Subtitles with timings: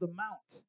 [0.00, 0.64] the Mount.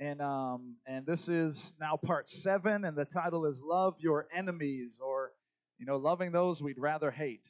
[0.00, 4.98] And um, and this is now part seven, and the title is "Love Your Enemies,"
[5.04, 5.32] or
[5.78, 7.46] you know, loving those we'd rather hate.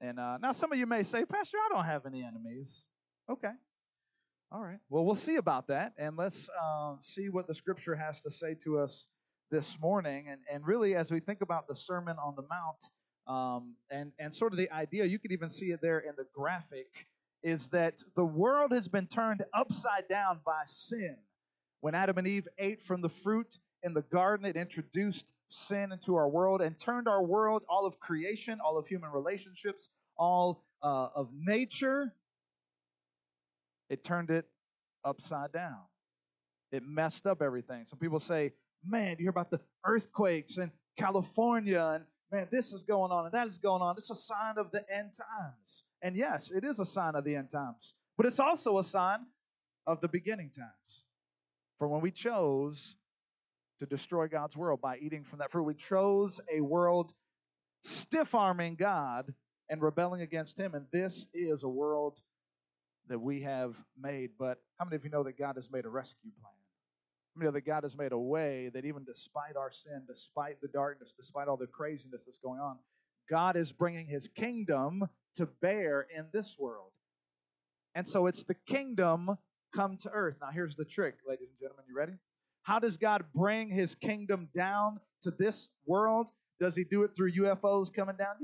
[0.00, 2.84] And uh, now some of you may say, Pastor, I don't have any enemies.
[3.30, 3.52] Okay,
[4.52, 4.78] all right.
[4.88, 8.54] Well, we'll see about that, and let's uh, see what the Scripture has to say
[8.64, 9.06] to us
[9.50, 10.26] this morning.
[10.30, 12.78] And and really, as we think about the Sermon on the Mount,
[13.26, 16.24] um, and and sort of the idea, you could even see it there in the
[16.34, 16.88] graphic,
[17.42, 21.16] is that the world has been turned upside down by sin.
[21.80, 26.16] When Adam and Eve ate from the fruit in the garden, it introduced sin into
[26.16, 31.08] our world and turned our world, all of creation, all of human relationships, all uh,
[31.14, 32.12] of nature,
[33.88, 34.46] it turned it
[35.04, 35.78] upside down.
[36.70, 37.86] It messed up everything.
[37.86, 38.52] Some people say,
[38.86, 43.32] man, you hear about the earthquakes in California, and man, this is going on and
[43.32, 43.96] that is going on.
[43.96, 45.84] It's a sign of the end times.
[46.02, 49.18] And yes, it is a sign of the end times, but it's also a sign
[49.86, 51.04] of the beginning times.
[51.78, 52.96] For when we chose
[53.80, 57.12] to destroy God's world by eating from that fruit, we chose a world
[57.84, 59.32] stiff arming God
[59.68, 60.74] and rebelling against Him.
[60.74, 62.18] And this is a world
[63.08, 64.30] that we have made.
[64.38, 66.52] But how many of you know that God has made a rescue plan?
[67.34, 70.60] How many know that God has made a way that even despite our sin, despite
[70.60, 72.76] the darkness, despite all the craziness that's going on,
[73.30, 75.08] God is bringing His kingdom
[75.38, 76.90] to bear in this world.
[77.94, 79.36] And so it's the kingdom
[79.74, 80.36] come to earth.
[80.40, 81.84] Now, here's the trick, ladies and gentlemen.
[81.88, 82.12] You ready?
[82.62, 86.28] How does God bring his kingdom down to this world?
[86.60, 88.34] Does he do it through UFOs coming down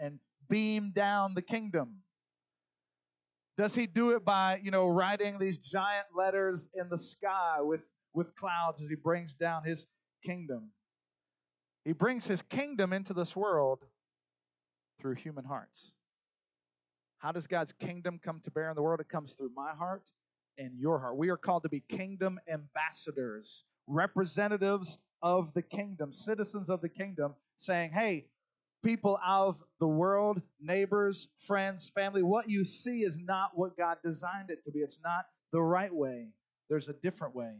[0.00, 0.18] and
[0.48, 1.96] beam down the kingdom?
[3.56, 7.80] Does he do it by, you know, writing these giant letters in the sky with,
[8.14, 9.86] with clouds as he brings down his
[10.24, 10.70] kingdom?
[11.84, 13.80] He brings his kingdom into this world
[15.00, 15.92] through human hearts.
[17.18, 19.00] How does God's kingdom come to bear in the world?
[19.00, 20.04] It comes through my heart
[20.58, 21.16] and your heart.
[21.16, 27.34] We are called to be kingdom ambassadors, representatives of the kingdom, citizens of the kingdom,
[27.58, 28.26] saying, hey,
[28.82, 34.50] people of the world, neighbors, friends, family, what you see is not what God designed
[34.50, 34.80] it to be.
[34.80, 36.28] It's not the right way.
[36.70, 37.52] There's a different way.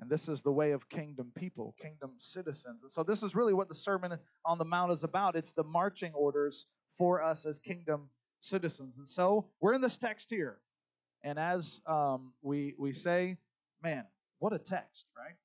[0.00, 2.82] And this is the way of kingdom people, kingdom citizens.
[2.82, 5.36] And so this is really what the Sermon on the Mount is about.
[5.36, 6.66] It's the marching orders
[6.98, 8.08] for us as kingdom
[8.40, 8.98] citizens.
[8.98, 10.58] And so we're in this text here.
[11.22, 13.38] And as um, we, we say,
[13.82, 14.04] man,
[14.40, 15.36] what a text, right?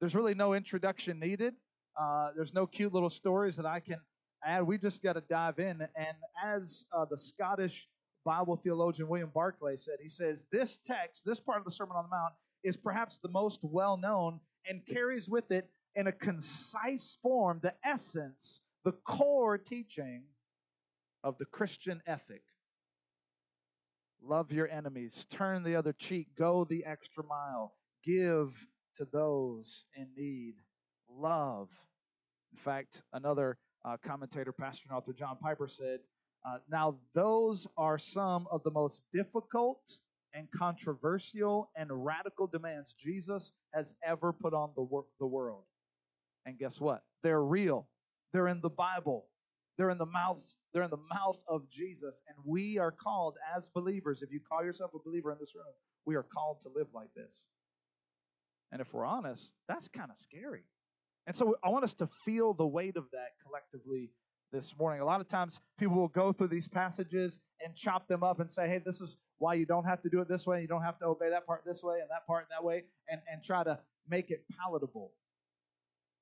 [0.00, 1.54] There's really no introduction needed.
[2.00, 3.98] Uh, there's no cute little stories that I can
[4.44, 4.62] add.
[4.66, 5.80] We just got to dive in.
[5.96, 7.88] And as uh, the Scottish
[8.24, 12.04] Bible theologian William Barclay said, he says, This text, this part of the Sermon on
[12.04, 12.32] the Mount,
[12.64, 17.74] is perhaps the most well known and carries with it in a concise form the
[17.84, 20.22] essence, the core teaching
[21.24, 22.42] of the Christian ethic.
[24.22, 27.74] Love your enemies, turn the other cheek, go the extra mile,
[28.04, 28.52] give
[28.96, 30.54] to those in need,
[31.08, 31.68] love.
[32.52, 36.00] In fact, another uh, commentator, pastor and author John Piper said,
[36.46, 39.80] uh, Now, those are some of the most difficult
[40.34, 45.64] and controversial and radical demands Jesus has ever put on the, wor- the world.
[46.46, 47.02] And guess what?
[47.22, 47.88] They're real.
[48.32, 49.26] They're in the Bible.
[49.78, 50.38] They're in the mouth,
[50.74, 52.20] they're in the mouth of Jesus.
[52.28, 55.72] And we are called as believers, if you call yourself a believer in this room,
[56.04, 57.44] we are called to live like this.
[58.72, 60.64] And if we're honest, that's kind of scary.
[61.28, 64.10] And so I want us to feel the weight of that collectively
[64.52, 65.00] this morning.
[65.00, 68.50] A lot of times people will go through these passages and chop them up and
[68.50, 70.82] say, hey, this is why you don't have to do it this way, you don't
[70.82, 73.64] have to obey that part this way and that part that way, and, and try
[73.64, 73.78] to
[74.08, 75.12] make it palatable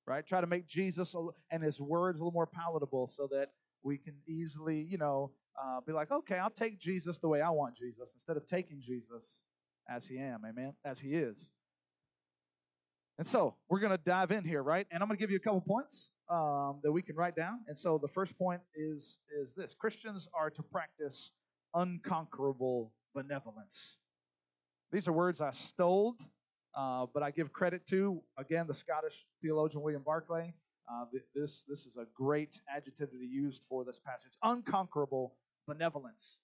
[0.06, 0.26] right?
[0.26, 1.14] Try to make Jesus
[1.50, 3.50] and his words a little more palatable so that
[3.82, 7.50] we can easily, you know, uh, be like, okay, I'll take Jesus the way I
[7.50, 9.40] want Jesus instead of taking Jesus
[9.88, 11.48] as he am, amen, as he is.
[13.18, 14.86] And so we're going to dive in here, right?
[14.90, 17.60] And I'm going to give you a couple points um, that we can write down.
[17.66, 21.30] And so the first point is is this: Christians are to practice
[21.76, 23.98] unconquerable benevolence.
[24.90, 26.16] These are words I stole
[26.76, 30.52] uh, but I give credit to, again, the Scottish theologian William Barclay.
[30.88, 35.34] Uh, this, this is a great adjective to be used for this passage unconquerable
[35.66, 36.36] benevolence.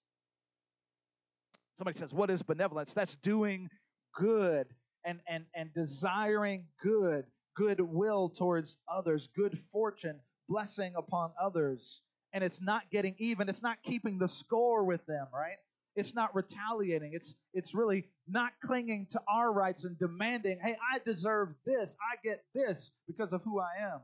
[1.76, 2.92] Somebody says, What is benevolence?
[2.94, 3.68] That's doing
[4.14, 4.68] good
[5.04, 10.18] and, and, and desiring good, goodwill towards others, good fortune,
[10.48, 12.00] blessing upon others.
[12.32, 15.56] And it's not getting even, it's not keeping the score with them, right?
[15.94, 17.12] It's not retaliating.
[17.12, 21.94] It's it's really not clinging to our rights and demanding, "Hey, I deserve this.
[22.00, 24.00] I get this because of who I am."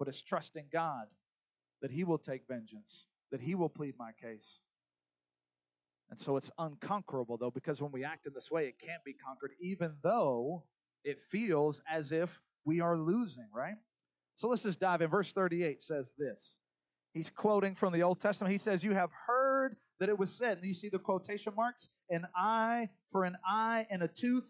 [0.00, 1.06] But it's trusting God
[1.80, 4.58] that he will take vengeance, that he will plead my case.
[6.10, 9.14] And so it's unconquerable, though, because when we act in this way, it can't be
[9.14, 10.64] conquered, even though
[11.04, 12.30] it feels as if
[12.64, 13.76] we are losing, right?
[14.36, 15.08] So let's just dive in.
[15.08, 16.58] Verse 38 says this.
[17.12, 18.52] He's quoting from the Old Testament.
[18.52, 21.88] He says, You have heard that it was said, and you see the quotation marks?
[22.10, 24.44] An eye for an eye and a tooth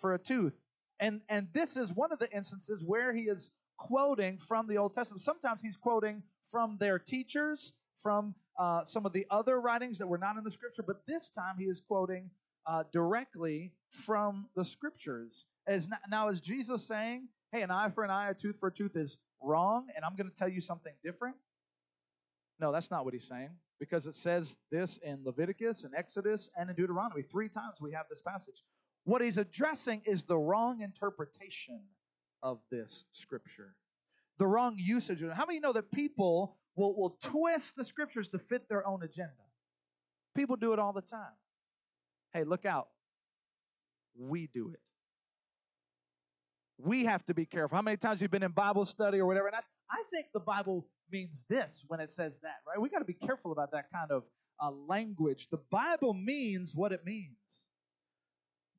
[0.00, 0.54] for a tooth.
[0.98, 4.94] And, and this is one of the instances where he is quoting from the Old
[4.94, 5.22] Testament.
[5.22, 10.18] Sometimes he's quoting from their teachers, from uh, some of the other writings that were
[10.18, 12.30] not in the scripture, but this time he is quoting
[12.66, 13.72] uh, directly
[14.04, 15.46] from the scriptures.
[15.66, 18.72] As now, is Jesus saying, "Hey, an eye for an eye, a tooth for a
[18.72, 21.36] tooth is wrong," and I'm going to tell you something different?
[22.60, 26.68] No, that's not what he's saying, because it says this in Leviticus and Exodus and
[26.68, 27.76] in Deuteronomy three times.
[27.80, 28.62] We have this passage.
[29.04, 31.80] What he's addressing is the wrong interpretation
[32.42, 33.74] of this scripture,
[34.38, 35.22] the wrong usage.
[35.34, 39.32] How many know that people will, will twist the scriptures to fit their own agenda?
[40.36, 41.32] People do it all the time.
[42.32, 42.88] Hey, look out.
[44.18, 44.80] We do it.
[46.78, 47.76] We have to be careful.
[47.76, 49.48] How many times you've been in Bible study or whatever?
[49.48, 49.60] And I,
[49.90, 52.80] I think the Bible means this when it says that, right?
[52.80, 54.22] We got to be careful about that kind of
[54.62, 55.48] uh, language.
[55.50, 57.36] The Bible means what it means.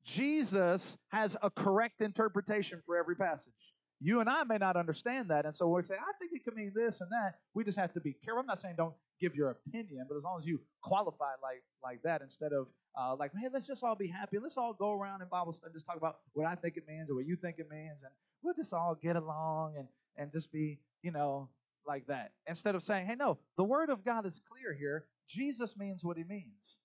[0.04, 3.52] Jesus has a correct interpretation for every passage.
[4.00, 6.56] You and I may not understand that, and so we say, I think it could
[6.56, 7.34] mean this and that.
[7.54, 8.40] We just have to be careful.
[8.40, 12.02] I'm not saying don't give your opinion, but as long as you qualify like like
[12.02, 12.66] that, instead of
[12.98, 14.38] uh, like, hey, let's just all be happy.
[14.42, 17.10] Let's all go around in Bible study, just talk about what I think it means
[17.10, 18.10] or what you think it means, and
[18.42, 19.86] we'll just all get along and
[20.16, 21.48] and just be, you know,
[21.86, 22.32] like that.
[22.46, 25.06] Instead of saying, hey, no, the Word of God is clear here.
[25.28, 26.76] Jesus means what He means,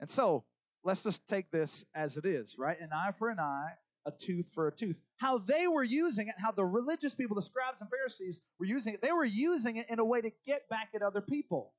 [0.00, 0.44] and so
[0.84, 2.80] let's just take this as it is, right?
[2.80, 3.72] An eye for an eye,
[4.06, 4.96] a tooth for a tooth.
[5.16, 8.94] How they were using it, how the religious people, the scribes and Pharisees were using
[8.94, 11.72] it, they were using it in a way to get back at other people.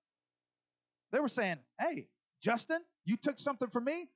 [1.12, 2.08] They were saying, hey,
[2.42, 4.08] Justin, you took something from me.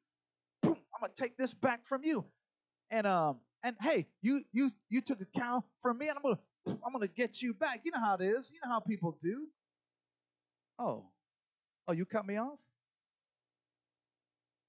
[0.61, 2.25] Boom, I'm gonna take this back from you.
[2.91, 6.80] And um, and hey, you you you took a cow from me, and I'm gonna
[6.86, 7.81] I'm gonna get you back.
[7.83, 8.51] You know how it is.
[8.51, 9.48] You know how people do.
[10.80, 11.06] Oh,
[11.88, 12.60] oh, you cut me off.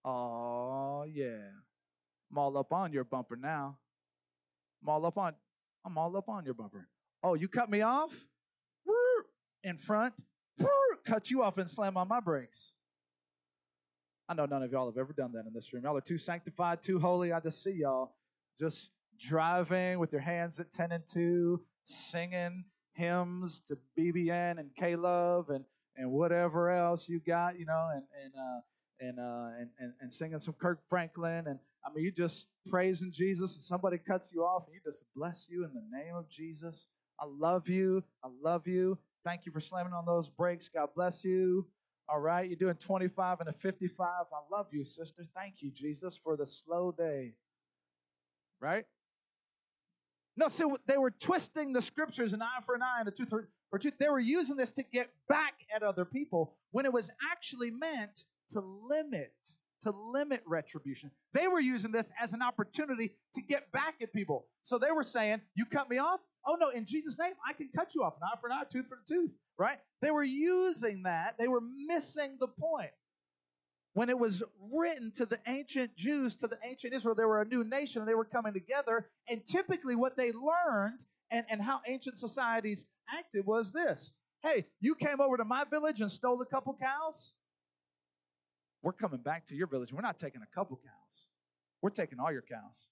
[0.04, 1.38] Oh, yeah.
[2.30, 3.78] I'm all up on your bumper now.
[4.82, 5.32] I'm all up on
[5.84, 6.88] I'm all up on your bumper.
[7.22, 8.12] Oh, you cut me off?
[9.62, 10.14] In front.
[11.06, 12.72] Cut you off and slam on my brakes.
[14.28, 15.84] I know none of y'all have ever done that in this room.
[15.84, 17.32] Y'all are too sanctified, too holy.
[17.32, 18.14] I just see y'all
[18.58, 18.90] just
[19.20, 22.64] driving with your hands at 10 and 2, singing
[22.94, 25.64] hymns to BBN and K Love and,
[25.96, 28.60] and whatever else you got, you know, and, and uh,
[29.00, 31.44] and, uh, and, and, and singing some Kirk Franklin.
[31.46, 35.04] And I mean, you just praising Jesus, and somebody cuts you off, and you just
[35.14, 36.86] bless you in the name of Jesus.
[37.20, 38.02] I love you.
[38.24, 38.98] I love you.
[39.24, 40.68] Thank you for slamming on those brakes.
[40.72, 41.66] God bless you.
[42.08, 43.96] All right, you're doing 25 and a 55.
[44.00, 45.24] I love you, sister.
[45.34, 47.32] Thank you, Jesus, for the slow day.
[48.60, 48.84] Right?
[50.36, 53.28] No, so they were twisting the scriptures an eye for an eye and a tooth
[53.28, 53.94] for, for tooth.
[53.98, 58.24] They were using this to get back at other people when it was actually meant
[58.52, 59.32] to limit
[59.84, 61.10] to limit retribution.
[61.34, 64.46] They were using this as an opportunity to get back at people.
[64.62, 66.20] So they were saying, "You cut me off?
[66.46, 68.64] Oh no, in Jesus' name, I can cut you off, an eye for an eye,
[68.64, 69.78] tooth for a tooth." Right?
[70.00, 71.36] They were using that.
[71.38, 72.90] They were missing the point.
[73.94, 74.42] When it was
[74.72, 78.08] written to the ancient Jews, to the ancient Israel, they were a new nation and
[78.08, 79.08] they were coming together.
[79.28, 82.84] And typically, what they learned and, and how ancient societies
[83.16, 87.32] acted was this Hey, you came over to my village and stole a couple cows?
[88.82, 89.92] We're coming back to your village.
[89.92, 91.26] We're not taking a couple cows.
[91.80, 92.88] We're taking all your cows.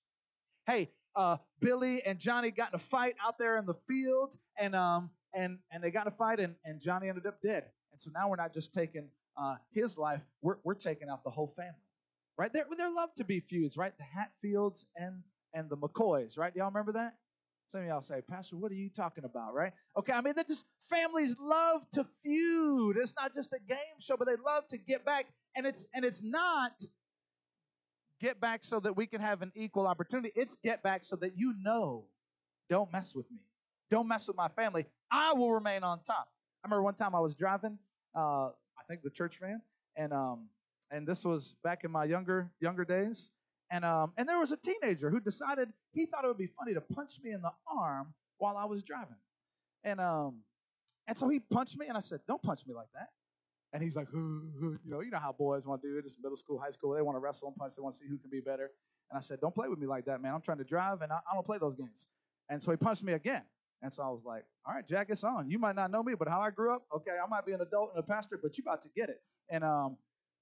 [0.66, 4.74] Hey, uh, Billy and Johnny got in a fight out there in the field, and
[4.74, 7.64] um, and and they got in a fight, and, and Johnny ended up dead.
[7.92, 11.30] And so now we're not just taking uh, his life; we're we're taking out the
[11.30, 11.72] whole family,
[12.38, 12.52] right?
[12.52, 13.92] There there love to be feuds, right?
[13.98, 15.22] The Hatfields and
[15.54, 16.54] and the McCoys, right?
[16.56, 17.16] Y'all remember that?
[17.68, 19.72] Some of y'all say, Pastor, what are you talking about, right?
[19.98, 22.96] Okay, I mean, that just families love to feud.
[22.98, 26.04] It's not just a game show, but they love to get back and it's and
[26.04, 26.72] it's not
[28.20, 30.32] get back so that we can have an equal opportunity.
[30.36, 32.04] It's get back so that you know,
[32.70, 33.38] don't mess with me.
[33.90, 34.86] Don't mess with my family.
[35.10, 36.28] I will remain on top.
[36.64, 37.78] I remember one time I was driving,
[38.14, 38.50] uh,
[38.82, 39.60] I think the church van,
[39.96, 40.48] and um,
[40.90, 43.30] and this was back in my younger younger days,
[43.70, 46.74] and um, and there was a teenager who decided he thought it would be funny
[46.74, 49.16] to punch me in the arm while I was driving,
[49.84, 50.40] and um,
[51.06, 53.08] and so he punched me, and I said, "Don't punch me like that."
[53.74, 56.04] And he's like, you know, you know how boys want to do it.
[56.04, 56.92] It's middle school, high school.
[56.92, 57.72] They want to wrestle and punch.
[57.74, 58.70] They want to see who can be better.
[59.10, 60.34] And I said, don't play with me like that, man.
[60.34, 62.04] I'm trying to drive, and I, I don't play those games.
[62.50, 63.42] And so he punched me again.
[63.82, 65.50] And so I was like, all right, Jack, it's on.
[65.50, 67.60] You might not know me, but how I grew up, okay, I might be an
[67.60, 69.20] adult and a pastor, but you about to get it.
[69.50, 69.96] And um,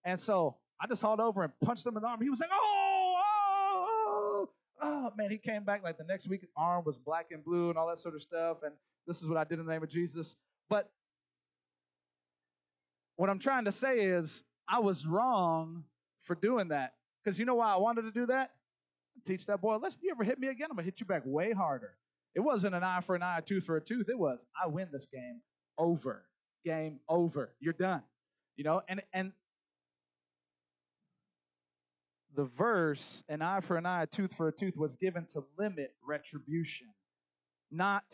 [0.04, 2.20] And so I just hauled over and punched him in the arm.
[2.22, 4.48] He was like, oh, oh, oh,
[4.82, 5.30] oh, man.
[5.30, 7.98] He came back like the next week, arm was black and blue and all that
[7.98, 8.58] sort of stuff.
[8.64, 8.72] And
[9.06, 10.34] this is what I did in the name of Jesus.
[10.68, 10.90] But
[13.16, 15.84] what I'm trying to say is, I was wrong
[16.22, 16.94] for doing that.
[17.22, 18.52] Because you know why I wanted to do that?
[19.26, 20.68] Teach that boy, listen, you ever hit me again?
[20.70, 21.92] I'm to hit you back way harder.
[22.34, 24.08] It wasn't an eye for an eye, a tooth for a tooth.
[24.08, 25.40] It was, I win this game
[25.78, 26.24] over.
[26.64, 27.52] Game over.
[27.58, 28.02] You're done.
[28.56, 29.32] You know, and, and
[32.36, 35.44] the verse, an eye for an eye, a tooth for a tooth, was given to
[35.58, 36.88] limit retribution,
[37.70, 38.04] not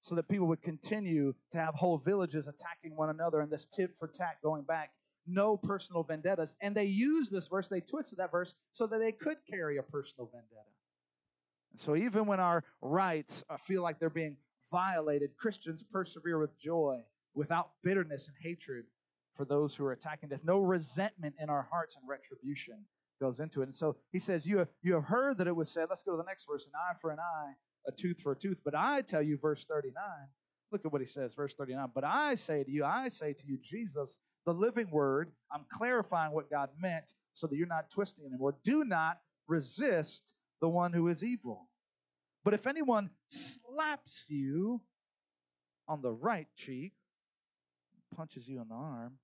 [0.00, 3.90] so that people would continue to have whole villages attacking one another and this tit
[3.98, 4.90] for tat going back.
[5.26, 6.54] No personal vendettas.
[6.62, 9.82] And they used this verse, they twisted that verse so that they could carry a
[9.82, 10.70] personal vendetta.
[11.72, 14.36] And so even when our rights uh, feel like they're being
[14.70, 17.00] violated, Christians persevere with joy,
[17.34, 18.84] without bitterness and hatred
[19.36, 20.40] for those who are attacking death.
[20.42, 22.84] No resentment in our hearts and retribution
[23.20, 23.66] goes into it.
[23.66, 26.12] And so he says, You have, you have heard that it was said, let's go
[26.12, 27.52] to the next verse, an eye for an eye,
[27.86, 28.58] a tooth for a tooth.
[28.64, 29.94] But I tell you, verse 39,
[30.72, 31.88] look at what he says, verse 39.
[31.94, 36.32] But I say to you, I say to you, Jesus, the living word, I'm clarifying
[36.32, 38.56] what God meant so that you're not twisting anymore.
[38.64, 41.68] Do not resist the one who is evil.
[42.44, 44.80] But if anyone slaps you
[45.86, 46.92] on the right cheek,
[48.16, 49.18] punches you in the arm,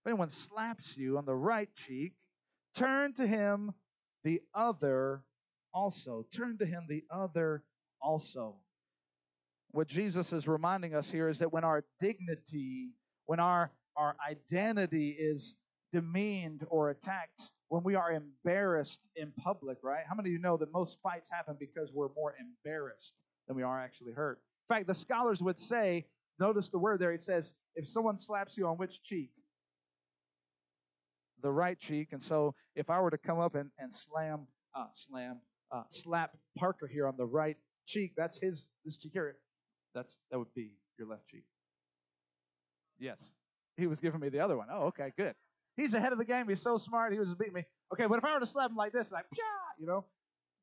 [0.00, 2.14] if anyone slaps you on the right cheek,
[2.76, 3.72] turn to him
[4.24, 5.22] the other
[5.72, 6.26] also.
[6.34, 7.62] Turn to him the other
[8.00, 8.56] also.
[9.70, 12.90] What Jesus is reminding us here is that when our dignity,
[13.26, 15.54] when our, our identity is
[15.92, 20.02] demeaned or attacked, when we are embarrassed in public, right?
[20.08, 23.14] How many of you know that most fights happen because we're more embarrassed
[23.46, 24.40] than we are actually hurt?
[24.68, 26.06] In fact, the scholars would say,
[26.38, 29.30] notice the word there, it says, if someone slaps you on which cheek?
[31.42, 32.08] The right cheek.
[32.12, 36.36] And so if I were to come up and, and slam, uh, slam, uh, slap
[36.56, 37.56] Parker here on the right
[37.86, 39.36] cheek, that's his, this cheek here.
[39.94, 41.44] That's, that would be your left cheek.
[42.98, 43.18] Yes.
[43.76, 44.68] He was giving me the other one.
[44.72, 45.34] Oh, okay, good.
[45.78, 46.48] He's ahead of the game.
[46.48, 47.12] He's so smart.
[47.12, 47.64] He was beating me.
[47.92, 49.78] Okay, but if I were to slap him like this, like, Pya!
[49.78, 50.04] you know,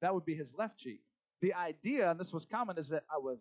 [0.02, 1.00] that would be his left cheek.
[1.42, 3.40] The idea, and this was common, is that I was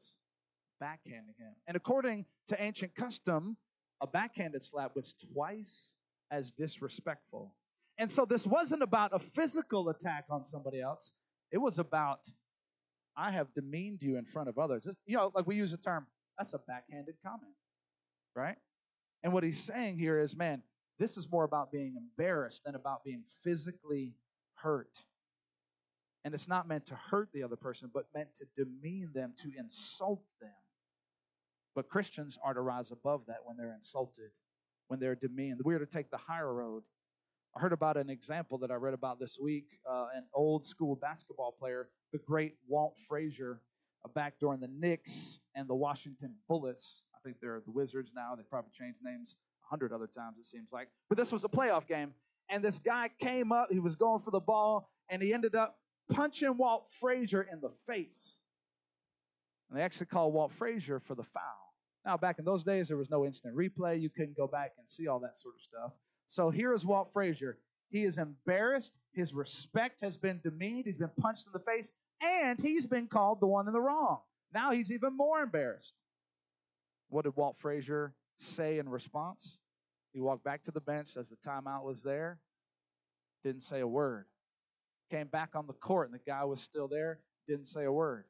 [0.80, 1.52] backhanding him.
[1.66, 3.56] And according to ancient custom,
[4.00, 5.90] a backhanded slap was twice
[6.30, 7.54] as disrespectful.
[7.98, 11.12] And so this wasn't about a physical attack on somebody else.
[11.50, 12.20] It was about,
[13.16, 14.86] I have demeaned you in front of others.
[15.06, 16.06] You know, like we use the term,
[16.38, 17.52] that's a backhanded comment,
[18.36, 18.56] right?
[19.22, 20.62] And what he's saying here is, man,
[20.98, 24.14] this is more about being embarrassed than about being physically
[24.54, 24.90] hurt.
[26.24, 29.50] And it's not meant to hurt the other person, but meant to demean them, to
[29.58, 30.50] insult them.
[31.74, 34.30] But Christians are to rise above that when they're insulted,
[34.88, 35.60] when they're demeaned.
[35.64, 36.84] We are to take the higher road.
[37.56, 39.66] I heard about an example that I read about this week.
[39.88, 43.60] Uh, an old school basketball player, the great Walt Frazier,
[44.04, 47.02] uh, back during the Knicks and the Washington Bullets.
[47.14, 48.34] I think they're the Wizards now.
[48.36, 49.36] They probably changed names
[49.68, 50.88] hundred other times it seems like.
[51.08, 52.12] But this was a playoff game,
[52.48, 53.68] and this guy came up.
[53.70, 55.78] He was going for the ball, and he ended up
[56.10, 58.36] punching Walt Frazier in the face.
[59.70, 61.74] And they actually called Walt Frazier for the foul.
[62.04, 64.00] Now, back in those days, there was no instant replay.
[64.00, 65.92] You couldn't go back and see all that sort of stuff.
[66.28, 67.58] So here is Walt Frazier.
[67.88, 68.92] He is embarrassed.
[69.14, 70.84] His respect has been demeaned.
[70.86, 71.90] He's been punched in the face,
[72.20, 74.18] and he's been called the one in the wrong.
[74.52, 75.94] Now he's even more embarrassed.
[77.08, 79.58] What did Walt Frazier say in response.
[80.12, 82.38] He walked back to the bench as the timeout was there,
[83.42, 84.26] didn't say a word.
[85.10, 88.24] Came back on the court and the guy was still there, didn't say a word.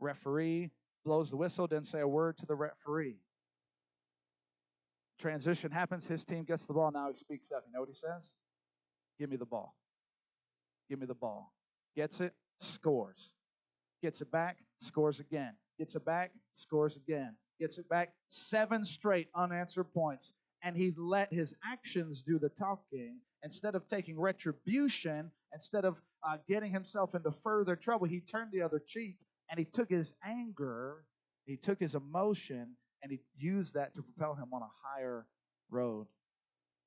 [0.00, 0.70] Referee
[1.04, 3.16] blows the whistle, didn't say a word to the referee.
[5.20, 7.64] Transition happens, his team gets the ball, now he speaks up.
[7.66, 8.30] You know what he says?
[9.18, 9.74] Give me the ball.
[10.88, 11.52] Give me the ball.
[11.96, 13.32] Gets it, scores.
[14.02, 15.54] Gets it back, scores again.
[15.78, 20.32] Gets it back, scores again gets it back, seven straight unanswered points.
[20.62, 23.18] And he let his actions do the talking.
[23.42, 25.96] Instead of taking retribution, instead of
[26.26, 29.16] uh, getting himself into further trouble, he turned the other cheek
[29.50, 31.04] and he took his anger,
[31.44, 35.26] he took his emotion, and he used that to propel him on a higher
[35.70, 36.06] road.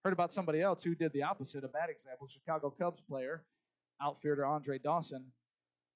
[0.03, 2.27] Heard about somebody else who did the opposite, a bad example.
[2.27, 3.43] Chicago Cubs player,
[4.01, 5.25] outfielder Andre Dawson,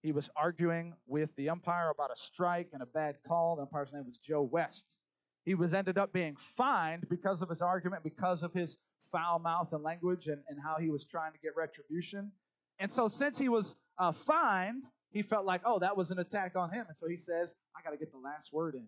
[0.02, 3.56] he was arguing with the umpire about a strike and a bad call.
[3.56, 4.96] The umpire's name was Joe West.
[5.46, 8.78] He was ended up being fined because of his argument, because of his
[9.12, 12.32] foul mouth and language and, and how he was trying to get retribution.
[12.80, 16.56] And so, since he was uh, fined, he felt like, oh, that was an attack
[16.56, 16.86] on him.
[16.88, 18.88] And so he says, I got to get the last word in.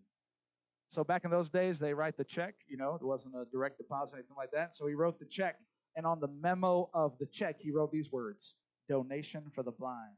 [0.90, 2.56] So back in those days, they write the check.
[2.68, 4.76] You know, there wasn't a direct deposit, or anything like that.
[4.76, 5.56] So he wrote the check,
[5.96, 8.56] and on the memo of the check, he wrote these words:
[8.88, 10.16] "Donation for the blind."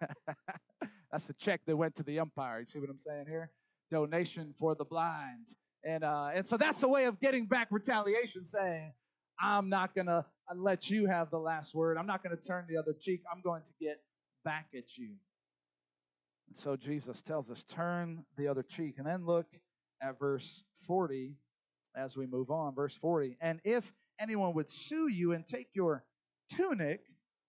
[1.12, 2.60] That's the check that went to the umpire.
[2.60, 3.50] You see what I'm saying here?
[3.90, 5.46] Donation for the blind.
[5.84, 8.92] And uh, and so that's the way of getting back retaliation, saying,
[9.40, 11.96] I'm not gonna let you have the last word.
[11.96, 13.22] I'm not gonna turn the other cheek.
[13.32, 14.00] I'm going to get
[14.44, 15.10] back at you.
[16.48, 18.94] And so Jesus tells us, turn the other cheek.
[18.98, 19.46] And then look
[20.02, 21.34] at verse 40
[21.96, 22.74] as we move on.
[22.74, 23.36] Verse 40.
[23.40, 23.84] And if
[24.20, 26.04] anyone would sue you and take your
[26.56, 27.00] tunic,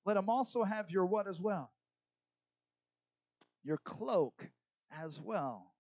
[0.05, 1.72] let him also have your what as well?
[3.69, 4.47] Your cloak
[4.91, 5.75] as well.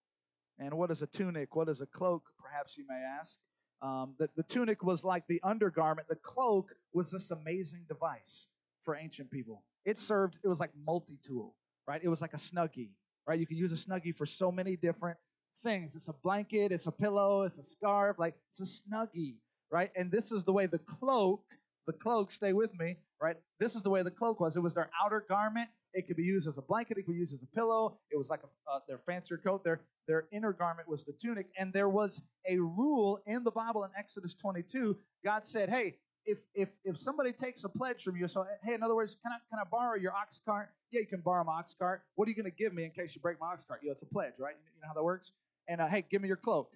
[0.59, 1.55] And what is a tunic?
[1.55, 2.21] What is a cloak?
[2.39, 3.39] Perhaps you may ask.
[3.81, 6.07] Um, the, the tunic was like the undergarment.
[6.07, 8.45] The cloak was this amazing device
[8.85, 9.63] for ancient people.
[9.85, 11.55] It served, it was like multi tool,
[11.87, 11.99] right?
[12.03, 12.91] It was like a snuggie,
[13.25, 13.39] right?
[13.39, 15.17] You can use a snuggie for so many different
[15.63, 15.93] things.
[15.95, 19.37] It's a blanket, it's a pillow, it's a scarf, like it's a snuggie,
[19.71, 19.89] right?
[19.95, 21.41] And this is the way the cloak,
[21.87, 23.37] the cloak, stay with me, right?
[23.59, 24.55] This is the way the cloak was.
[24.55, 25.69] It was their outer garment.
[25.93, 26.97] It could be used as a blanket.
[26.97, 27.97] It could be used as a pillow.
[28.11, 29.63] It was like a, uh, their fancier coat.
[29.63, 31.47] Their their inner garment was the tunic.
[31.57, 34.97] And there was a rule in the Bible in Exodus 22.
[35.23, 38.83] God said, "Hey, if if if somebody takes a pledge from you, so hey, in
[38.83, 40.69] other words, can I can I borrow your ox cart?
[40.91, 42.03] Yeah, you can borrow my ox cart.
[42.15, 43.81] What are you going to give me in case you break my ox cart?
[43.81, 44.55] You know, it's a pledge, right?
[44.75, 45.31] You know how that works.
[45.67, 46.71] And uh, hey, give me your cloak.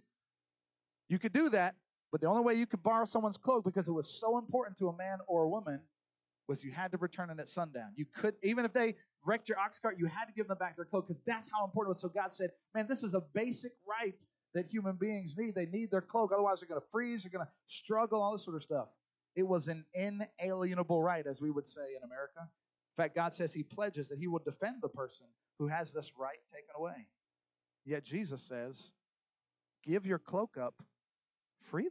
[1.09, 1.75] You could do that,
[2.11, 4.87] but the only way you could borrow someone's cloak because it was so important to
[4.87, 5.79] a man or a woman
[6.47, 7.91] was you had to return it at sundown.
[7.95, 8.95] You could, even if they
[9.25, 11.63] wrecked your ox cart, you had to give them back their cloak because that's how
[11.63, 12.01] important it was.
[12.01, 14.21] So God said, man, this is a basic right
[14.53, 15.55] that human beings need.
[15.55, 16.31] They need their cloak.
[16.33, 18.87] Otherwise, they're going to freeze, they're going to struggle, all this sort of stuff.
[19.35, 22.39] It was an inalienable right, as we would say in America.
[22.41, 25.25] In fact, God says He pledges that He will defend the person
[25.57, 27.07] who has this right taken away.
[27.85, 28.91] Yet Jesus says,
[29.83, 30.75] give your cloak up
[31.69, 31.89] freely.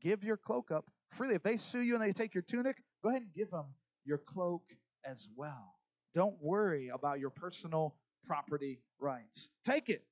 [0.00, 1.34] Give your cloak up freely.
[1.34, 3.66] If they sue you and they take your tunic, go ahead and give them
[4.04, 4.62] your cloak
[5.04, 5.74] as well.
[6.14, 7.94] Don't worry about your personal
[8.26, 9.50] property rights.
[9.66, 10.02] Take it.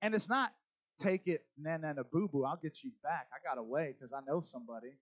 [0.00, 0.52] And it's not
[1.00, 3.28] take it, na na na boo boo, I'll get you back.
[3.32, 4.96] I got away because I know somebody.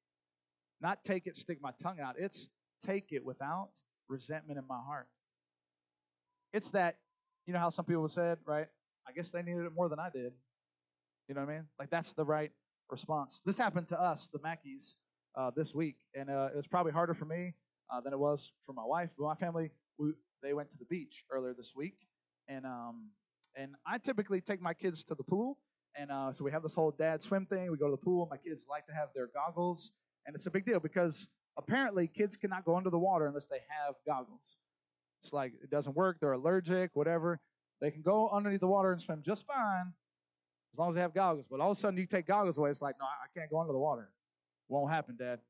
[0.81, 2.17] Not take it, stick my tongue out.
[2.19, 2.49] It's
[2.85, 3.71] take it without
[4.09, 5.09] resentment in my heart.
[6.53, 6.97] It's that,
[7.47, 8.67] you know how some people said, right?
[9.07, 10.33] I guess they needed it more than I did.
[11.29, 11.65] You know what I mean?
[11.79, 12.51] Like that's the right
[12.91, 13.41] response.
[13.45, 14.95] This happened to us, the Mackies,
[15.37, 17.55] uh, this week, and uh, it was probably harder for me
[17.91, 19.11] uh, than it was for my wife.
[19.17, 20.13] But my family, we,
[20.43, 21.97] they went to the beach earlier this week,
[22.49, 23.11] and um,
[23.57, 25.59] and I typically take my kids to the pool,
[25.97, 27.71] and uh, so we have this whole dad swim thing.
[27.71, 28.29] We go to the pool.
[28.31, 29.93] My kids like to have their goggles,
[30.27, 33.61] and it's a big deal because apparently kids cannot go under the water unless they
[33.85, 34.57] have goggles.
[35.23, 36.19] It's like it doesn't work.
[36.21, 37.41] They're allergic, whatever.
[37.81, 39.93] They can go underneath the water and swim just fine
[40.73, 41.47] as long as they have goggles.
[41.51, 42.71] But all of a sudden, you take goggles away.
[42.71, 44.11] It's like, no, I can't go under the water.
[44.69, 45.41] Won't happen, Dad.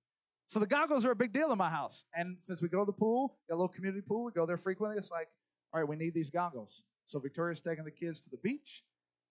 [0.48, 2.04] So the goggles are a big deal in my house.
[2.14, 4.96] And since we go to the pool, a little community pool, we go there frequently.
[4.96, 5.28] It's like,
[5.72, 6.82] all right, we need these goggles.
[7.04, 8.82] So Victoria's taking the kids to the beach.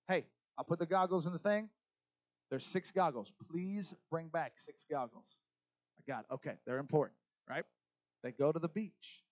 [0.08, 0.26] Hey,
[0.58, 1.70] I'll put the goggles in the thing.
[2.50, 3.32] There's six goggles.
[3.52, 5.36] Please bring back six goggles.
[5.98, 6.34] I got it.
[6.36, 7.18] Okay, they're important,
[7.50, 7.66] right?
[8.24, 9.24] They go to the beach.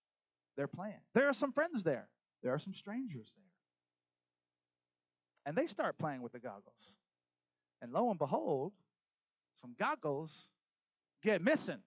[0.57, 0.99] They're playing.
[1.13, 2.07] There are some friends there.
[2.43, 3.45] There are some strangers there.
[5.45, 6.93] And they start playing with the goggles.
[7.81, 8.73] And lo and behold,
[9.61, 10.31] some goggles
[11.23, 11.79] get missing.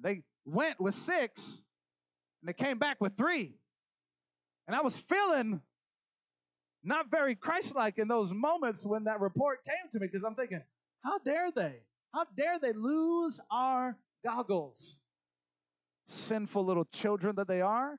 [0.00, 3.54] They went with six and they came back with three.
[4.66, 5.60] And I was feeling
[6.84, 10.34] not very Christ like in those moments when that report came to me because I'm
[10.34, 10.62] thinking,
[11.04, 11.74] how dare they?
[12.12, 14.96] How dare they lose our goggles?
[16.08, 17.96] Sinful little children that they are.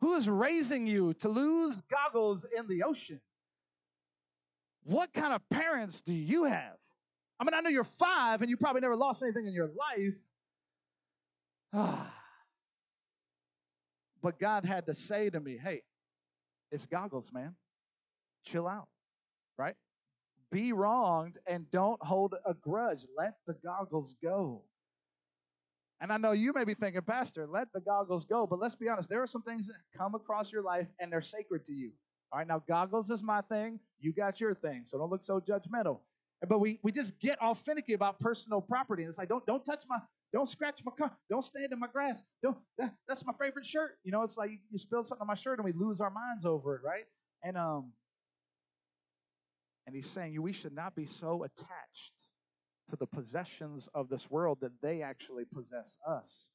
[0.00, 3.20] Who is raising you to lose goggles in the ocean?
[4.84, 6.76] What kind of parents do you have?
[7.40, 10.14] I mean, I know you're five and you probably never lost anything in your life.
[14.22, 15.82] but God had to say to me, hey,
[16.70, 17.54] it's goggles, man.
[18.44, 18.88] Chill out,
[19.58, 19.74] right?
[20.52, 23.00] Be wronged and don't hold a grudge.
[23.16, 24.62] Let the goggles go.
[26.00, 28.46] And I know you may be thinking, Pastor, let the goggles go.
[28.46, 31.22] But let's be honest, there are some things that come across your life and they're
[31.22, 31.92] sacred to you.
[32.34, 33.78] All right, now goggles is my thing.
[34.00, 34.82] You got your thing.
[34.86, 36.00] So don't look so judgmental.
[36.48, 39.04] But we, we just get all finicky about personal property.
[39.04, 39.98] And it's like, don't don't touch my,
[40.32, 42.20] don't scratch my car, don't stand in my grass.
[42.42, 43.92] Don't that, that's my favorite shirt.
[44.02, 46.10] You know, it's like you, you spill something on my shirt and we lose our
[46.10, 47.04] minds over it, right?
[47.44, 47.92] And um
[49.86, 52.14] and he's saying we should not be so attached
[52.90, 56.48] to the possessions of this world that they actually possess us.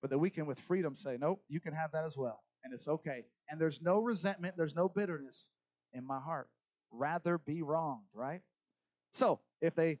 [0.00, 2.44] But that we can with freedom say, nope, you can have that as well.
[2.62, 3.24] And it's okay.
[3.48, 5.48] And there's no resentment, there's no bitterness.
[5.92, 6.48] in my heart.
[6.90, 8.40] Rather be wronged, right?
[9.12, 10.00] So, if they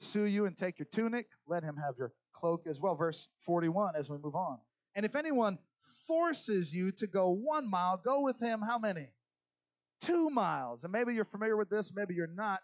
[0.00, 2.94] sue you and take your tunic, let him have your cloak as well.
[2.94, 4.58] Verse 41 as we move on.
[4.94, 5.58] And if anyone
[6.06, 9.08] forces you to go one mile, go with him how many?
[10.02, 10.84] Two miles.
[10.84, 12.60] And maybe you're familiar with this, maybe you're not.